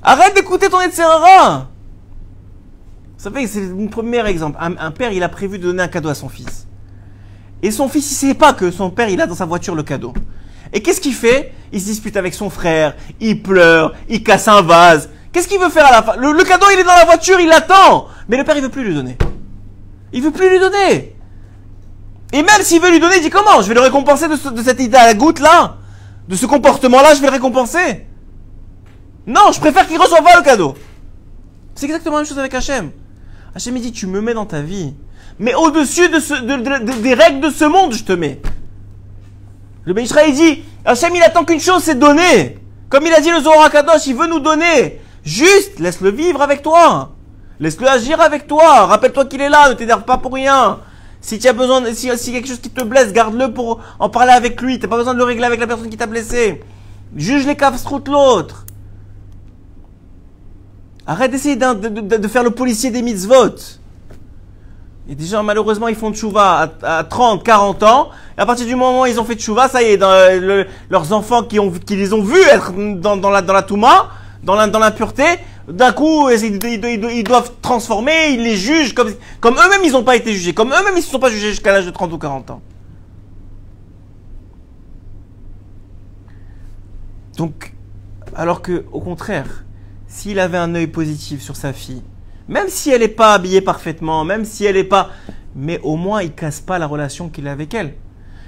[0.00, 1.66] Arrête d'écouter ton Etzerara.
[3.16, 4.58] Ça fait c'est mon premier exemple.
[4.60, 6.66] Un, père, il a prévu de donner un cadeau à son fils.
[7.62, 9.82] Et son fils, il sait pas que son père, il a dans sa voiture le
[9.82, 10.12] cadeau.
[10.72, 11.52] Et qu'est-ce qu'il fait?
[11.72, 15.08] Il se dispute avec son frère, il pleure, il casse un vase.
[15.32, 16.16] Qu'est-ce qu'il veut faire à la fin?
[16.16, 18.08] Le, cadeau, il est dans la voiture, il l'attend.
[18.28, 19.16] Mais le père, il veut plus lui donner.
[20.12, 21.14] Il veut plus lui donner.
[22.32, 23.62] Et même s'il veut lui donner, il dit comment?
[23.62, 25.76] Je vais le récompenser de, cette idée à la goutte là?
[26.28, 28.06] De ce comportement-là, je vais le récompenser
[29.26, 30.74] Non, je préfère qu'il reçoive pas le cadeau.
[31.74, 32.90] C'est exactement la même chose avec Hachem.
[33.56, 34.92] Hachem, dit, tu me mets dans ta vie.
[35.38, 38.38] Mais au-dessus de, des règles de ce monde, je te mets.
[39.86, 42.58] Le Ben il dit, Hachem, il attend qu'une chose, c'est donner.
[42.90, 45.00] Comme il a dit le Zohar Kadosh, il veut nous donner.
[45.24, 47.14] Juste, laisse-le vivre avec toi.
[47.58, 48.84] Laisse-le agir avec toi.
[48.84, 50.80] Rappelle-toi qu'il est là, ne t'énerve pas pour rien.
[51.22, 54.32] Si tu as besoin, si, si quelque chose qui te blesse, garde-le pour en parler
[54.32, 54.78] avec lui.
[54.78, 56.62] T'as pas besoin de le régler avec la personne qui t'a blessé.
[57.16, 58.66] Juge les caves de l'autre.
[61.06, 63.54] Arrête d'essayer de, faire le policier des mitzvot.
[65.08, 68.10] Et des gens, malheureusement, ils font de chouva à, 30, 40 ans.
[68.36, 70.66] Et à partir du moment où ils ont fait de chouva, ça y est, dans,
[70.90, 74.10] leurs enfants qui, ont, qui les ont vus être dans, dans la, dans la Touma,
[74.42, 75.24] dans l'impureté,
[75.68, 80.32] d'un coup, ils, doivent transformer, ils les jugent comme, comme eux-mêmes ils n'ont pas été
[80.32, 82.50] jugés, comme eux-mêmes ils ne se sont pas jugés jusqu'à l'âge de 30 ou 40
[82.50, 82.60] ans.
[87.36, 87.74] Donc,
[88.34, 89.65] alors que, au contraire,
[90.16, 92.02] s'il avait un œil positif sur sa fille,
[92.48, 95.10] même si elle n'est pas habillée parfaitement, même si elle n'est pas...
[95.54, 97.92] Mais au moins, il casse pas la relation qu'il a avec elle.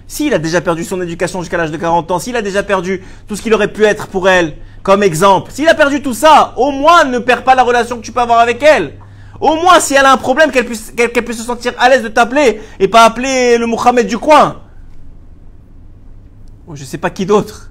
[0.07, 3.03] S'il a déjà perdu son éducation jusqu'à l'âge de 40 ans, s'il a déjà perdu
[3.27, 6.55] tout ce qu'il aurait pu être pour elle, comme exemple, s'il a perdu tout ça,
[6.57, 8.95] au moins ne perds pas la relation que tu peux avoir avec elle.
[9.39, 12.63] Au moins, si elle a un problème, qu'elle puisse, se sentir à l'aise de t'appeler
[12.81, 14.63] et pas appeler le Mohamed du coin.
[16.67, 17.71] Ou je sais pas qui d'autre.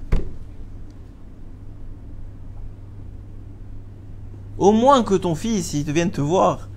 [4.58, 6.68] Au moins que ton fils, il te vienne te voir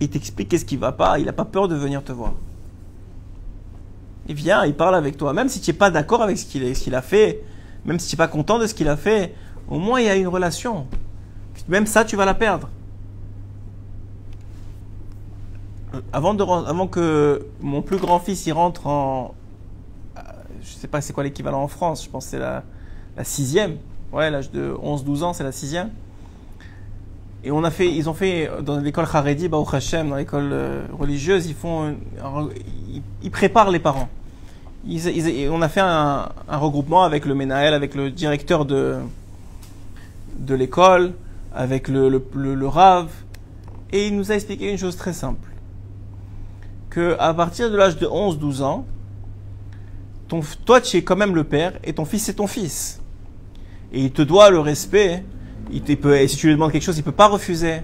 [0.00, 2.32] et t'explique qu'est-ce qui va pas, il n'a pas peur de venir te voir.
[4.28, 6.94] Il vient, il parle avec toi, même si tu n'es pas d'accord avec ce qu'il
[6.94, 7.42] a fait,
[7.84, 9.34] même si tu n'es pas content de ce qu'il a fait,
[9.68, 10.86] au moins il y a une relation.
[11.68, 12.68] Même ça, tu vas la perdre.
[16.12, 19.34] Avant, de, avant que mon plus grand fils y rentre en.
[20.62, 22.62] Je sais pas c'est quoi l'équivalent en France, je pense que c'est la,
[23.16, 23.76] la sixième.
[24.12, 25.90] Ouais, l'âge de 11-12 ans, c'est la sixième.
[27.44, 30.82] Et on a fait, ils ont fait dans l'école Haredi, au Hashem, dans l'école euh,
[30.96, 31.96] religieuse, ils font,
[33.22, 34.08] ils, préparent les parents.
[34.86, 38.98] on a fait un, regroupement avec le Menaël, avec le directeur de,
[40.38, 41.14] de l'école,
[41.52, 43.08] avec le, le, Rav,
[43.90, 45.48] et il nous a expliqué une chose très simple.
[46.90, 48.86] Que à partir de l'âge de 11-12 ans,
[50.28, 53.00] ton, toi tu es quand même le père et ton fils c'est ton fils.
[53.92, 55.24] Et il te doit le respect
[55.70, 57.82] il peut, si tu lui demandes quelque chose, il peut pas refuser.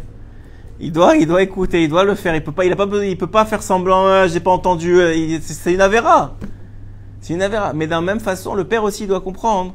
[0.80, 2.34] Il doit, il doit écouter, il doit le faire.
[2.34, 4.06] Il peut pas, il a pas, il peut pas faire semblant.
[4.06, 5.00] Euh, j'ai pas entendu.
[5.00, 6.36] Euh, c'est une avéra.
[7.20, 7.72] C'est une avéra.
[7.72, 9.74] Mais la même façon, le père aussi doit comprendre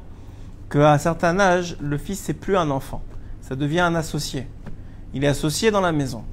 [0.69, 3.01] qu'à un certain âge, le fils c'est plus un enfant.
[3.41, 4.47] Ça devient un associé.
[5.13, 6.23] Il est associé dans la maison.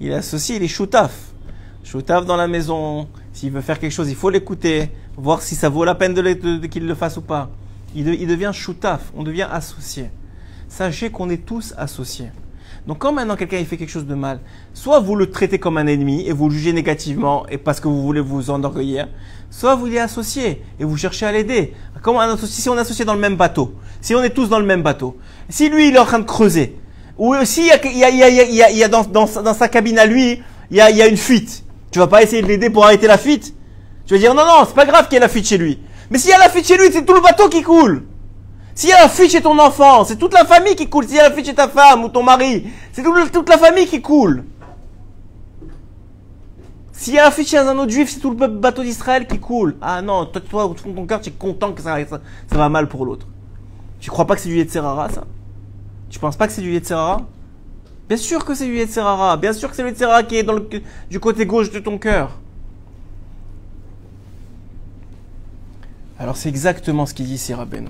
[0.00, 1.12] Il est associé, il est choutaf.
[1.84, 3.08] Choutaf dans la maison.
[3.34, 6.66] S'il veut faire quelque chose, il faut l'écouter, voir si ça vaut la peine de,
[6.66, 7.50] qu'il le fasse ou pas.
[7.94, 9.12] Il, il devient choutaf.
[9.14, 10.10] On devient associé
[10.72, 12.30] sachez qu'on est tous associés.
[12.86, 14.40] Donc quand maintenant quelqu'un fait quelque chose de mal,
[14.72, 17.88] soit vous le traitez comme un ennemi et vous le jugez négativement et parce que
[17.88, 19.08] vous voulez vous enorgueillir,
[19.50, 21.74] soit vous y associé et vous cherchez à l'aider.
[22.00, 24.58] Comme un si on est associé dans le même bateau, si on est tous dans
[24.58, 25.16] le même bateau,
[25.48, 26.80] si lui il est en train de creuser,
[27.18, 31.06] ou si il y a, dans, sa cabine à lui, il y a, y a
[31.06, 33.54] une fuite, tu vas pas essayer de l'aider pour arrêter la fuite
[34.06, 35.78] Tu vas dire non non c'est pas grave qu'il y ait la fuite chez lui.
[36.10, 38.06] Mais s'il y a la fuite chez lui, c'est tout le bateau qui coule.
[38.74, 41.06] S'il y a la fuite chez ton enfant, c'est toute la famille qui coule.
[41.06, 43.86] S'il y a la fuite chez ta femme ou ton mari, c'est toute la famille
[43.86, 44.44] qui coule.
[46.92, 49.38] S'il y a la fuite chez un autre juif, c'est tout le bateau d'Israël qui
[49.38, 49.76] coule.
[49.82, 51.98] Ah non, toi, toi au fond de ton cœur, tu es content que ça,
[52.50, 53.26] va mal pour l'autre.
[54.00, 55.24] Tu crois pas que c'est du Yetzerara, ça?
[56.08, 57.22] Tu penses pas que c'est du Yetzerara
[58.08, 59.36] Bien sûr que c'est du Yetzerara.
[59.36, 60.46] Bien sûr que c'est le Yetzerara qui est
[61.10, 62.38] du côté gauche de ton cœur.
[66.18, 67.88] Alors c'est exactement ce qu'il dit ici Rabbeinu.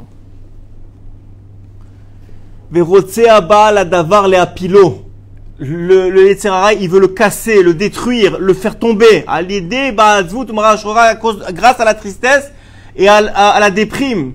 [5.58, 5.58] Le.
[5.58, 9.24] Le, Yetzerara, il veut le casser, le détruire, le faire tomber.
[9.26, 12.50] À l'idée, grâce à la tristesse
[12.96, 14.32] et à, à la déprime.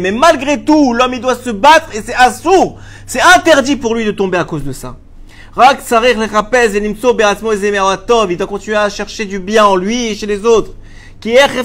[0.00, 2.76] Mais malgré tout, l'homme il doit se battre et c'est assourd.
[3.06, 4.96] C'est interdit pour lui de tomber à cause de ça.
[5.56, 5.62] Il
[8.36, 10.72] doit continuer à chercher du bien en lui et chez les autres.
[11.20, 11.64] Parce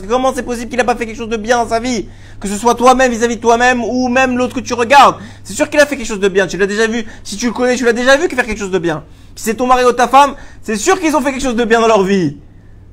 [0.00, 2.06] que comment c'est possible qu'il n'a pas fait quelque chose de bien dans sa vie?
[2.38, 5.16] Que ce soit toi-même vis-à-vis de toi-même ou même l'autre que tu regardes.
[5.42, 6.46] C'est sûr qu'il a fait quelque chose de bien.
[6.46, 7.06] Tu l'as déjà vu.
[7.22, 9.04] Si tu le connais, tu l'as déjà vu qu'il fait quelque chose de bien.
[9.34, 11.64] Si c'est ton mari ou ta femme, c'est sûr qu'ils ont fait quelque chose de
[11.64, 12.36] bien dans leur vie.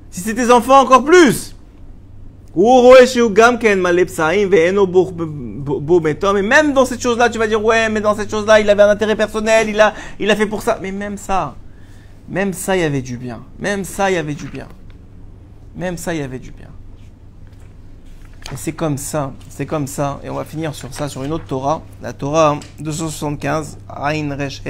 [0.10, 1.54] Si c'est tes enfants, encore plus.
[2.54, 3.06] Mais
[6.42, 8.90] même dans cette chose-là, tu vas dire, ouais, mais dans cette chose-là, il avait un
[8.90, 10.78] intérêt personnel, il a, il a fait pour ça.
[10.82, 11.56] Mais même ça,
[12.32, 13.44] même ça, il y avait du bien.
[13.60, 14.70] Même ça, il y avait du bien.
[15.76, 16.70] Même ça, il y avait du bien.
[18.54, 20.22] Et c'est comme ça, c'est comme ça.
[20.24, 21.82] Et on va finir sur ça, sur une autre Torah.
[22.02, 24.62] La Torah 275, Ain Reshe.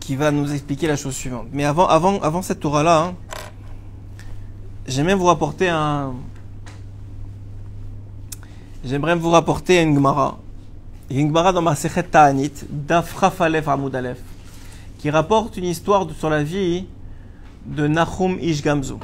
[0.00, 1.48] qui va nous expliquer la chose suivante.
[1.52, 3.14] Mais avant, avant, avant cette Torah-là, hein,
[4.86, 6.14] j'aimerais vous rapporter un.
[8.84, 10.38] J'aimerais vous rapporter une Gemara.
[11.10, 14.16] Une Gemara dans ma Sechet Ta'anit, d'Afraf Aleph Amud
[14.98, 16.86] qui rapporte une histoire sur la vie
[17.66, 18.94] de Nahum Ishgamzu.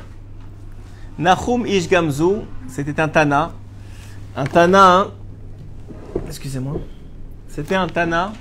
[1.18, 3.52] Nahum Ishgamzu, c'était un Tana.
[4.36, 5.10] Un Tana, hein.
[6.26, 6.80] excusez-moi,
[7.48, 8.32] c'était un Tana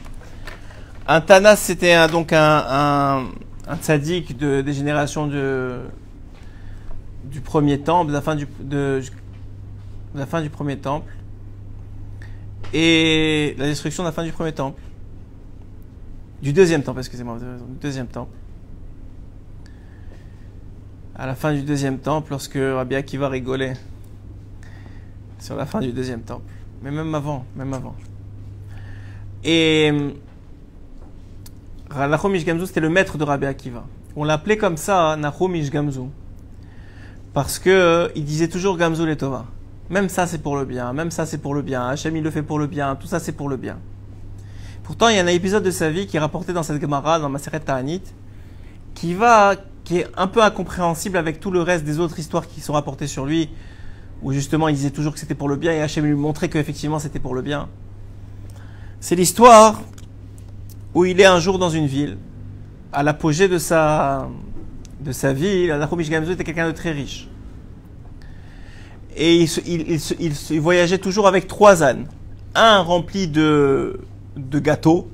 [1.07, 3.25] un Tana, c'était donc un,
[3.67, 5.79] un, tzaddik de, des générations de,
[7.25, 9.01] du premier temple, de la fin du, de,
[10.15, 11.11] la fin du premier temple,
[12.73, 14.81] et la destruction de la fin du premier temple.
[16.41, 18.35] Du deuxième temple, excusez-moi, du deuxième temple.
[21.15, 23.75] À la fin du deuxième temple, lorsque Rabbi Akiva rigolait
[25.39, 26.51] sur la fin du deuxième temple.
[26.81, 27.95] Mais même avant, même avant.
[29.43, 29.91] Et
[31.95, 33.85] Nahum Ishgamzu, c'était le maître de Rabbi Akiva.
[34.15, 36.09] On l'appelait comme ça, Nahum Ishgamzu.
[37.33, 39.45] Parce que euh, il disait toujours Gamzu Letova.
[39.89, 40.93] Même ça, c'est pour le bien.
[40.93, 41.87] Même ça, c'est pour le bien.
[41.87, 42.95] Hachem, il le fait pour le bien.
[42.95, 43.77] Tout ça, c'est pour le bien.
[44.83, 47.19] Pourtant, il y a un épisode de sa vie qui est rapporté dans cette Gemara,
[47.19, 48.01] dans Maseret Ta'anit,
[48.93, 52.59] qui va, qui est un peu incompréhensible avec tout le reste des autres histoires qui
[52.61, 53.49] sont rapportées sur lui,
[54.21, 56.99] où justement il disait toujours que c'était pour le bien et Hachem lui montrait qu'effectivement
[56.99, 57.69] c'était pour le bien.
[58.99, 59.81] C'est l'histoire
[60.93, 62.17] où il est un jour dans une ville,
[62.91, 64.29] à l'apogée de sa,
[65.01, 67.27] de sa vie, Gamzu était quelqu'un de très riche.
[69.15, 72.05] Et il, voyageait toujours avec trois ânes.
[72.55, 73.99] Un rempli de,
[74.37, 75.07] gâteaux,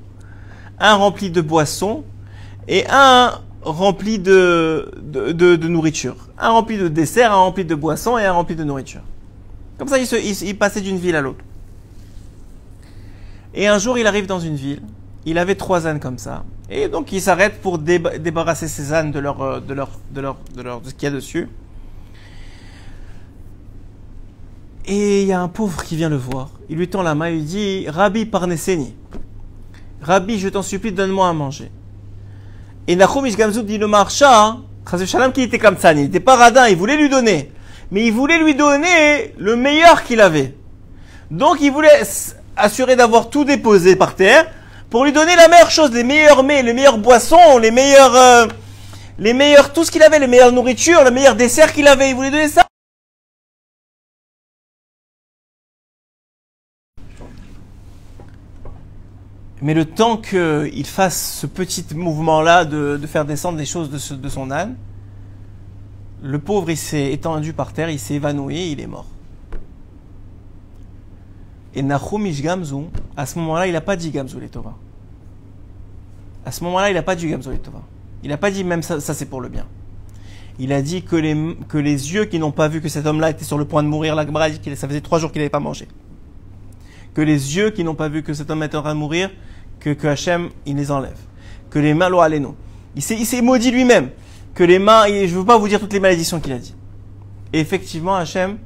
[0.78, 2.04] un rempli de boissons
[2.68, 4.90] et un rempli de,
[5.68, 6.16] nourriture.
[6.38, 9.02] Un rempli de dessert, un rempli de boissons et un rempli de nourriture.
[9.78, 11.44] Comme ça, il, passait d'une ville à l'autre.
[13.54, 14.82] Et un jour, il arrive dans une ville
[15.24, 16.44] il avait trois ânes comme ça.
[16.70, 20.36] Et donc il s'arrête pour débarrasser ses ânes de leur, euh, de leur, de leur,
[20.54, 21.48] de leur, de ce qu'il y a dessus.
[24.86, 26.50] Et il y a un pauvre qui vient le voir.
[26.68, 28.94] Il lui tend la main et lui dit, Rabbi Parneseni,
[30.02, 31.70] Rabbi, je t'en supplie, donne-moi à manger.
[32.86, 34.56] Et Nachum Ishgamzoub dit, le marcha,
[35.06, 37.52] Shalom qui était comme ça, il n'était pas radin, il voulait lui donner.
[37.90, 40.54] Mais il voulait lui donner le meilleur qu'il avait.
[41.30, 42.02] Donc il voulait
[42.56, 44.46] assurer d'avoir tout déposé par terre
[44.88, 48.46] pour lui donner la meilleure chose, les meilleurs mets, les meilleures boissons, les meilleurs, euh,
[49.18, 52.10] les meilleurs, tout ce qu'il avait, les meilleures nourritures, le meilleur dessert qu'il avait.
[52.10, 52.66] Il voulait donner ça.
[59.62, 64.50] Mais le temps qu'il fasse ce petit mouvement-là de, faire descendre les choses de, son
[64.50, 64.76] âne,
[66.22, 69.06] le pauvre, il s'est étendu par terre, il s'est évanoui, il est mort.
[71.74, 72.86] Et Nahum Gamzu,
[73.16, 74.74] à ce moment-là, il n'a pas dit Gamzu les Tova.
[76.44, 77.82] À ce moment-là, il n'a pas dit Gamzu les Tova.
[78.22, 79.66] Il n'a pas dit même ça, c'est pour le bien.
[80.58, 83.56] Il a dit que les, yeux qui n'ont pas vu que cet homme-là était sur
[83.56, 85.60] le point de mourir, la Gemara dit que ça faisait trois jours qu'il n'avait pas
[85.60, 85.86] mangé.
[87.14, 89.30] Que les yeux qui n'ont pas vu que cet homme était en train de mourir,
[89.80, 91.18] que, que Hachem, il les enlève.
[91.70, 92.20] Que les mains, lo
[92.96, 94.10] Il s'est, il s'est maudit lui-même.
[94.54, 96.74] Que les mains, je ne veux pas vous dire toutes les malédictions qu'il a dit.
[97.52, 98.58] Et effectivement, Hachem,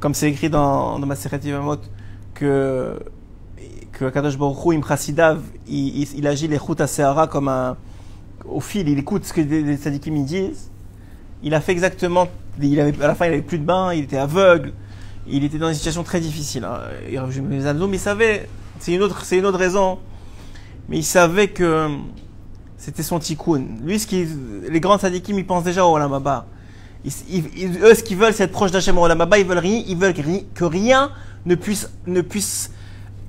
[0.00, 1.76] comme c'est écrit dans, dans ma Yvamot,
[2.34, 2.98] que
[3.92, 4.80] que Kadosh Baruch Hu,
[5.68, 7.76] il, il, agit les Chut Sehara comme un,
[8.48, 10.70] au fil, il écoute ce que les sadikim disent.
[11.42, 12.28] Il a fait exactement.
[12.60, 14.72] Il avait, à la fin, il avait plus de bain, il était aveugle,
[15.26, 16.64] il était dans une situation très difficile.
[16.64, 16.80] Hein.
[17.48, 18.48] Mais il savait,
[18.78, 19.98] c'est une autre, c'est une autre raison.
[20.88, 21.88] Mais il savait que
[22.76, 23.62] c'était son tikkun.
[23.82, 24.26] Lui, ce qui,
[24.68, 26.46] les grands sadikim, ils pensent déjà au Olamaba.
[27.04, 29.38] Ils, eux, ce qu'ils veulent, c'est être proche d'Hachem au Olamaba.
[29.38, 30.14] Ils veulent rien, ils veulent
[30.54, 31.10] que rien
[31.46, 32.70] ne puisse, ne puisse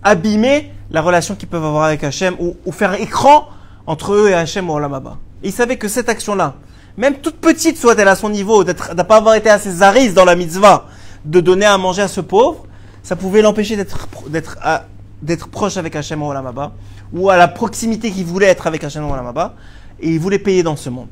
[0.04, 3.48] abîmer la relation qu'ils peuvent avoir avec Hachem ou, faire écran
[3.86, 5.18] entre eux et Hachem au Olamaba.
[5.44, 6.56] Et il savait que cette action-là,
[6.98, 10.26] même toute petite soit-elle à son niveau, de ne pas avoir été assez zaris dans
[10.26, 10.88] la mitzvah,
[11.26, 12.66] de donner à manger à ce pauvre,
[13.02, 16.74] ça pouvait l'empêcher d'être, proche avec Hachem Olamaba,
[17.12, 19.56] ou à la proximité qu'il voulait être avec Hachem Olamaba,
[20.00, 21.10] et il voulait payer dans ce monde.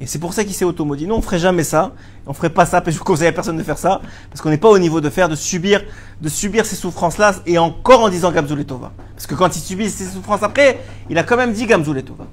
[0.00, 1.06] Et c'est pour ça qu'il s'est automaudit.
[1.06, 1.92] Non, on ferait jamais ça.
[2.26, 2.82] On ferait pas ça.
[2.86, 4.00] Je vous conseille à personne de faire ça.
[4.30, 5.82] Parce qu'on n'est pas au niveau de faire, de subir,
[6.20, 7.34] de subir ces souffrances-là.
[7.46, 8.92] Et encore en disant Gamzul Tova.
[9.14, 10.78] Parce que quand il subit ces souffrances après,
[11.10, 12.26] il a quand même dit Gamzul Tova.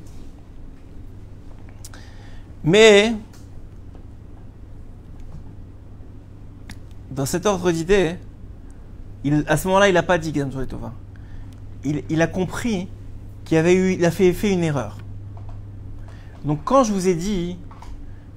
[2.64, 3.14] Mais,
[7.16, 8.18] dans cet ordre d'idée,
[9.48, 10.94] à ce moment-là, il n'a pas dit Gamzul Tova.
[11.86, 12.90] Il, il a compris
[13.46, 14.98] qu'il avait eu, il a fait, fait une erreur.
[16.44, 17.58] Donc quand je vous ai dit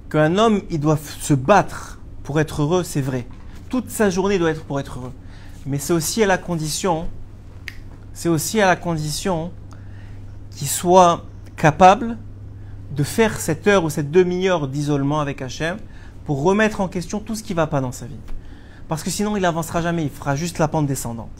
[0.09, 3.27] qu'un homme, il doit se battre pour être heureux, c'est vrai.
[3.67, 5.13] Toute sa journée doit être pour être heureux.
[5.65, 7.07] Mais c'est aussi à la condition,
[8.13, 9.51] c'est aussi à la condition
[10.51, 11.25] qu'il soit
[11.57, 12.17] capable
[12.95, 15.77] de faire cette heure ou cette demi-heure d'isolement avec Hachem
[16.25, 18.19] pour remettre en question tout ce qui ne va pas dans sa vie.
[18.89, 21.31] Parce que sinon, il n'avancera jamais, il fera juste la pente descendante.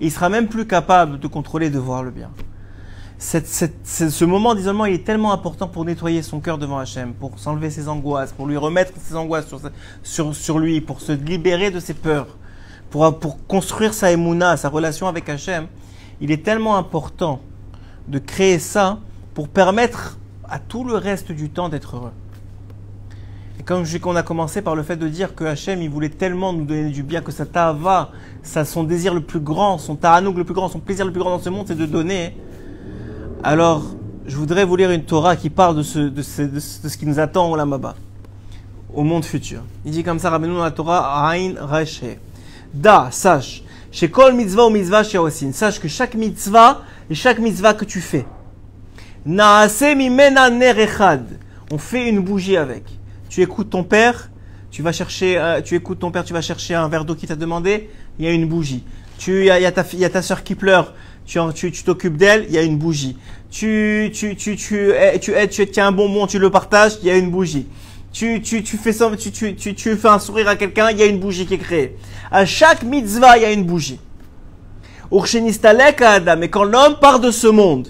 [0.00, 2.30] Et il sera même plus capable de contrôler, de voir le bien
[3.20, 7.70] ce moment d'isolement il est tellement important pour nettoyer son cœur devant Hachem, pour s'enlever
[7.70, 9.46] ses angoisses, pour lui remettre ses angoisses
[10.02, 12.38] sur, sur, lui, pour se libérer de ses peurs,
[12.88, 15.66] pour, pour construire sa émouna, sa relation avec Hachem.
[16.22, 17.40] Il est tellement important
[18.08, 18.98] de créer ça
[19.34, 20.18] pour permettre
[20.48, 22.12] à tout le reste du temps d'être heureux.
[23.60, 26.08] Et comme je qu'on a commencé par le fait de dire que Hachem, il voulait
[26.08, 28.10] tellement nous donner du bien, que sa ta'ava,
[28.42, 31.20] ça, son désir le plus grand, son ta'anoug le plus grand, son plaisir le plus
[31.20, 32.34] grand dans ce monde, c'est de donner.
[33.44, 33.84] Alors,
[34.26, 37.96] je voudrais vous lire une Torah qui parle de ce, qui nous attend au Lamaba,
[38.94, 39.60] au monde futur.
[39.84, 42.00] Il dit comme ça, rappelez-nous dans la Torah, Ain Rache.
[42.72, 45.52] Da, sache, chez Kol mitzvah ou mitzvah aussi.
[45.52, 46.80] Sache que chaque mitzvah
[47.10, 48.24] et chaque mitzvah que tu fais,
[49.26, 51.26] Naase mimena nerechad.
[51.70, 52.99] On fait une bougie avec.
[53.30, 54.28] Tu écoutes ton père,
[54.72, 57.28] tu vas chercher, euh, tu écoutes ton père, tu vas chercher un verre d'eau qui
[57.28, 58.82] t'a demandé, il y a une bougie.
[59.18, 62.16] Tu, il y a, y a ta, y a ta soeur qui pleure, tu t'occupes
[62.16, 63.16] d'elle, il y a une bougie.
[63.48, 67.16] Tu tu tu tu tu tu tiens un bonbon, tu le partages, il y a
[67.16, 67.68] une bougie.
[68.12, 70.98] Tu tu tu fais ça, tu tu tu, tu fais un sourire à quelqu'un, il
[70.98, 71.96] y a une bougie qui est créée.
[72.32, 74.00] À chaque mitzvah, il y a une bougie.
[75.12, 77.88] Mais quand l'homme part de ce monde,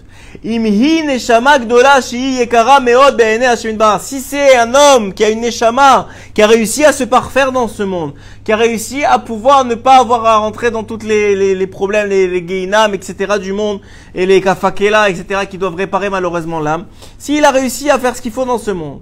[4.00, 7.68] si c'est un homme qui a une neshama, qui a réussi à se parfaire dans
[7.68, 8.12] ce monde,
[8.44, 11.66] qui a réussi à pouvoir ne pas avoir à rentrer dans tous les, les, les,
[11.66, 13.38] problèmes, les, les geinam, etc.
[13.40, 13.80] du monde,
[14.14, 15.40] et les kafakela, etc.
[15.48, 16.86] qui doivent réparer malheureusement l'âme,
[17.18, 19.00] s'il a réussi à faire ce qu'il faut dans ce monde,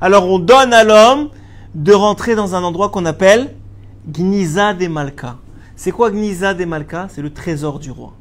[0.00, 1.28] alors on donne à l'homme
[1.74, 3.54] de rentrer dans un endroit qu'on appelle
[4.06, 5.36] Gniza de Malka.
[5.76, 7.08] C'est quoi Gniza de Malka?
[7.10, 8.12] C'est le trésor du roi.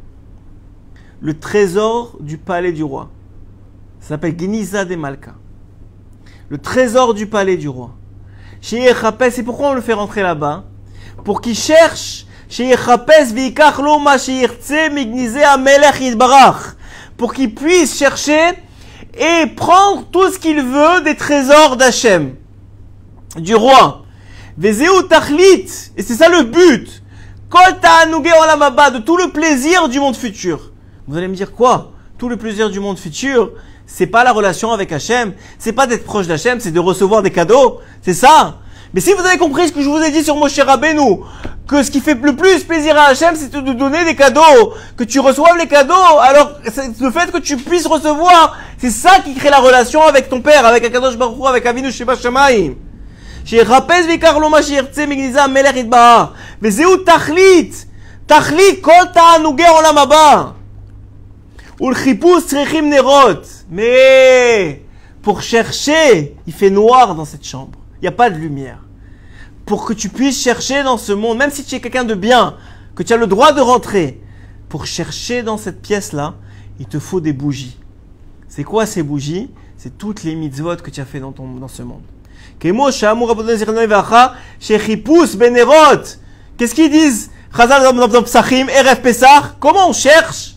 [1.22, 3.10] Le trésor du palais du roi.
[4.00, 5.36] Ça s'appelle Gniza de Malka.
[6.50, 7.92] Le trésor du palais du roi.
[8.62, 10.66] C'est pourquoi on le fait rentrer là-bas?
[11.24, 12.26] Pour qu'il cherche
[17.18, 18.50] pour qu'il puisse chercher
[19.16, 22.36] et prendre tout ce qu'il veut des trésors d'Hachem,
[23.38, 24.06] du roi.
[24.62, 27.03] Et c'est ça le but.
[28.92, 30.72] De tout le plaisir du monde futur.
[31.08, 31.92] Vous allez me dire quoi?
[32.18, 33.52] Tout le plaisir du monde futur,
[33.86, 37.32] c'est pas la relation avec Hachem, c'est pas d'être proche d'Hachem, c'est de recevoir des
[37.32, 37.80] cadeaux.
[38.02, 38.58] C'est ça?
[38.94, 41.22] Mais si vous avez compris ce que je vous ai dit sur Moshe Rabbeinu,
[41.68, 45.04] que ce qui fait le plus plaisir à Hachem, c'est de donner des cadeaux, que
[45.04, 49.50] tu reçoives les cadeaux, alors le fait que tu puisses recevoir, c'est ça qui crée
[49.50, 52.76] la relation avec ton père, avec Akadosh Baruch Hu, avec Avinu Sheba Shamayim.
[53.45, 56.29] שיחפש ויקח לו מה שירצה מגניזה המלך יתברך
[56.63, 57.87] וזהו תכלית,
[58.27, 60.45] תכלית כל תענוגי עולם הבא
[61.81, 64.81] ולחיפוש צריכים נרות mais
[65.23, 68.81] pour chercher il fait noir dans cette chambre il n'y a pas de lumière
[69.65, 72.55] pour que tu puisses chercher dans ce monde même si tu es quelqu'un de bien
[72.95, 74.21] que tu as le droit de rentrer
[74.69, 76.35] pour chercher dans cette pièce là
[76.81, 77.79] il te faut des bougies
[78.49, 81.69] c'est quoi ces bougies c'est toutes les mitzvot que tu as fait dans, ton, dans
[81.69, 82.03] ce monde
[86.58, 87.32] Qu'est-ce qu'ils disent?
[89.60, 90.56] Comment on cherche?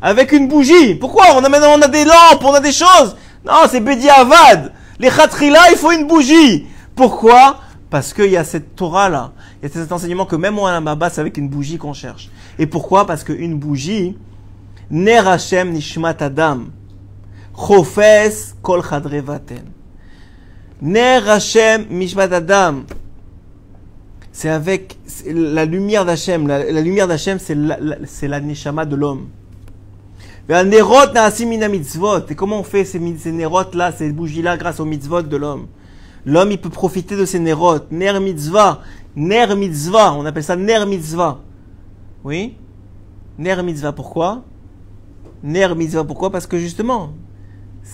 [0.00, 0.94] Avec une bougie.
[0.96, 1.26] Pourquoi?
[1.36, 3.16] On a maintenant on a des lampes, on a des choses.
[3.44, 4.72] Non, c'est Bedi Avad.
[4.98, 6.66] Les Khatrila, il faut une bougie.
[6.94, 7.60] Pourquoi?
[7.90, 9.32] Parce qu'il y a cette Torah là.
[9.62, 12.30] Il y a cet enseignement que même on a c'est avec une bougie qu'on cherche.
[12.58, 13.06] Et pourquoi?
[13.06, 14.16] Parce qu'une bougie,
[14.90, 16.64] Ner Hashem Nishmat Adam.
[17.54, 19.73] Chofes Kol Chadrevaten.
[20.84, 22.82] Ner Hashem Nishmat Adam.
[24.32, 26.46] C'est avec la lumière d'Hachem.
[26.46, 27.96] La, lumière d'Hachem, c'est la, la-
[28.28, 29.28] la neshama de l'homme.
[30.46, 33.32] Et comment on fait ces, ces
[33.72, 35.68] là, ces bougies là, grâce aux mitzvot de l'homme?
[36.26, 37.78] L'homme, il peut profiter de ces nerot.
[37.90, 38.82] Ner mitzvah.
[39.16, 40.12] Ner mitzvah.
[40.12, 41.40] On appelle ça ner mitzvah.
[42.24, 42.56] Oui?
[43.38, 43.92] Ner mitzvah.
[43.92, 44.44] Pourquoi?
[45.42, 46.04] Ner mitzvah.
[46.04, 46.30] Pourquoi?
[46.30, 47.14] Parce que justement,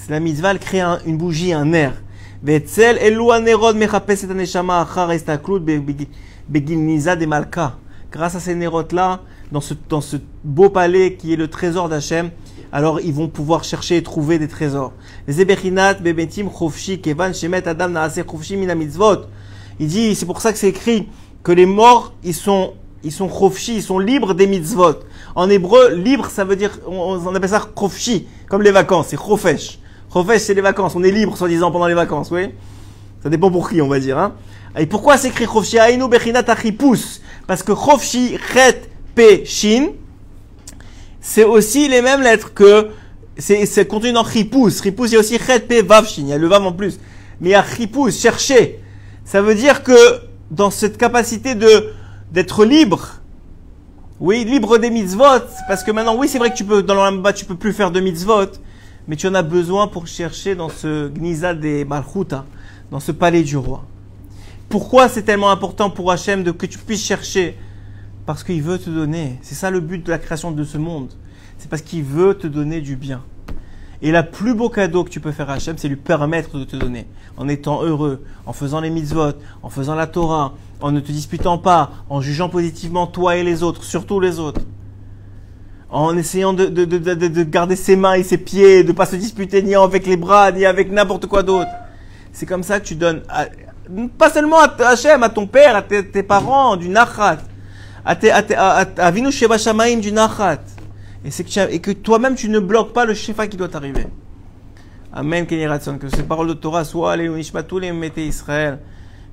[0.09, 1.93] la mitzvah, elle crée un- une bougie, un ner.
[2.43, 6.09] Vetzel elu anerot mechapes et aneshama achar estaklut be- be-
[6.49, 7.77] begilniza de malka.
[8.11, 9.21] Grâce à ces nérotes là,
[9.53, 12.31] dans ce, dans ce beau palais qui est le trésor d'Hachem,
[12.73, 14.93] alors ils vont pouvoir chercher et trouver des trésors.
[15.29, 19.27] Les ebechinat bebetim chofshi kevan shemet adam naase chofshi mina mitzvot.
[19.79, 21.09] Il dit, c'est pour ça que c'est écrit
[21.43, 22.73] que les morts, ils sont,
[23.03, 25.01] ils sont chofshi, ils sont libres des mitzvot.
[25.35, 29.19] En hébreu, libre, ça veut dire, on, on appelle ça chofshi, comme les vacances, c'est
[29.19, 29.80] chofesh.
[30.13, 32.51] Chofesh, c'est les vacances, on est libre, soi-disant, pendant les vacances, oui.
[33.23, 34.19] Ça dépend pour qui, on va dire.
[34.19, 34.35] Hein.
[34.77, 38.83] Et pourquoi c'est écrit chofshi Aïnou bechinat achipus Parce que chofshi, chet,
[39.15, 39.91] pe, shin,
[41.21, 42.89] c'est aussi les mêmes lettres que
[43.39, 44.83] c'est contenu dans chipus.
[44.83, 46.23] Chipus, il y a aussi chet, pe, vav, shin.
[46.23, 46.99] Il y a le vav en plus.
[47.41, 48.81] Mais il y a chipus, chercher.
[49.25, 49.93] Ça veut dire que
[50.51, 51.93] dans cette capacité de
[52.33, 53.21] d'être libre,
[54.21, 57.33] oui, libre des mitzvot, parce que maintenant, oui, c'est vrai que tu peux, dans l'Olamba,
[57.33, 58.53] tu peux plus faire de mitzvot,
[59.11, 62.45] mais tu en as besoin pour chercher dans ce gnisa des malchuta,
[62.93, 63.85] dans ce palais du roi.
[64.69, 67.59] Pourquoi c'est tellement important pour Hachem de que tu puisses chercher?
[68.25, 69.41] Parce qu'il veut te donner.
[69.43, 71.11] C'est ça le but de la création de ce monde.
[71.59, 73.21] C'est parce qu'il veut te donner du bien.
[74.01, 76.63] Et le plus beau cadeau que tu peux faire à Hachem, c'est lui permettre de
[76.63, 77.09] te donner.
[77.37, 79.33] En étant heureux, en faisant les mitzvot,
[79.65, 83.65] en faisant la Torah, en ne te disputant pas, en jugeant positivement toi et les
[83.65, 84.61] autres, surtout les autres.
[85.91, 88.93] En essayant de, de, de, de, de garder ses mains et ses pieds, de ne
[88.93, 91.71] pas se disputer ni avec les bras, ni avec n'importe quoi d'autre.
[92.33, 93.47] C'est comme ça que tu donnes, à-
[94.19, 97.39] pas seulement à Hachem, à ton père, à tes, parents, du nachat,
[98.05, 100.61] à, tes, à, Shamaim, du nachat.
[101.25, 104.07] Et, que, toi-même, tu ne bloques pas le shefa qui doit t'arriver.
[105.13, 105.47] Amen.
[105.47, 108.79] Que ces paroles de Torah soient les Nishma, tous les Mété Israël,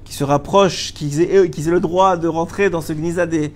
[0.04, 3.54] qui se rapprochent, qu'ils aient, le droit de rentrer dans ce gnisa des,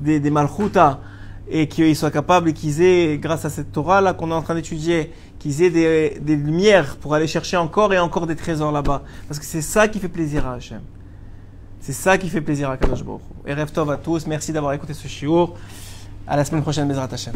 [0.00, 1.00] des, des Malchuta,
[1.48, 4.54] et qu'ils soient capables, et qu'ils aient, grâce à cette Torah-là qu'on est en train
[4.54, 9.02] d'étudier, qu'ils aient des, des lumières pour aller chercher encore et encore des trésors là-bas.
[9.28, 10.80] Parce que c'est ça qui fait plaisir à Hachem.
[11.80, 13.20] C'est ça qui fait plaisir à Kadosh Baruch.
[13.46, 14.26] Et rêve tov à tous.
[14.26, 15.52] Merci d'avoir écouté ce shiur.
[16.26, 17.34] À la semaine prochaine, Bezrat Hachem.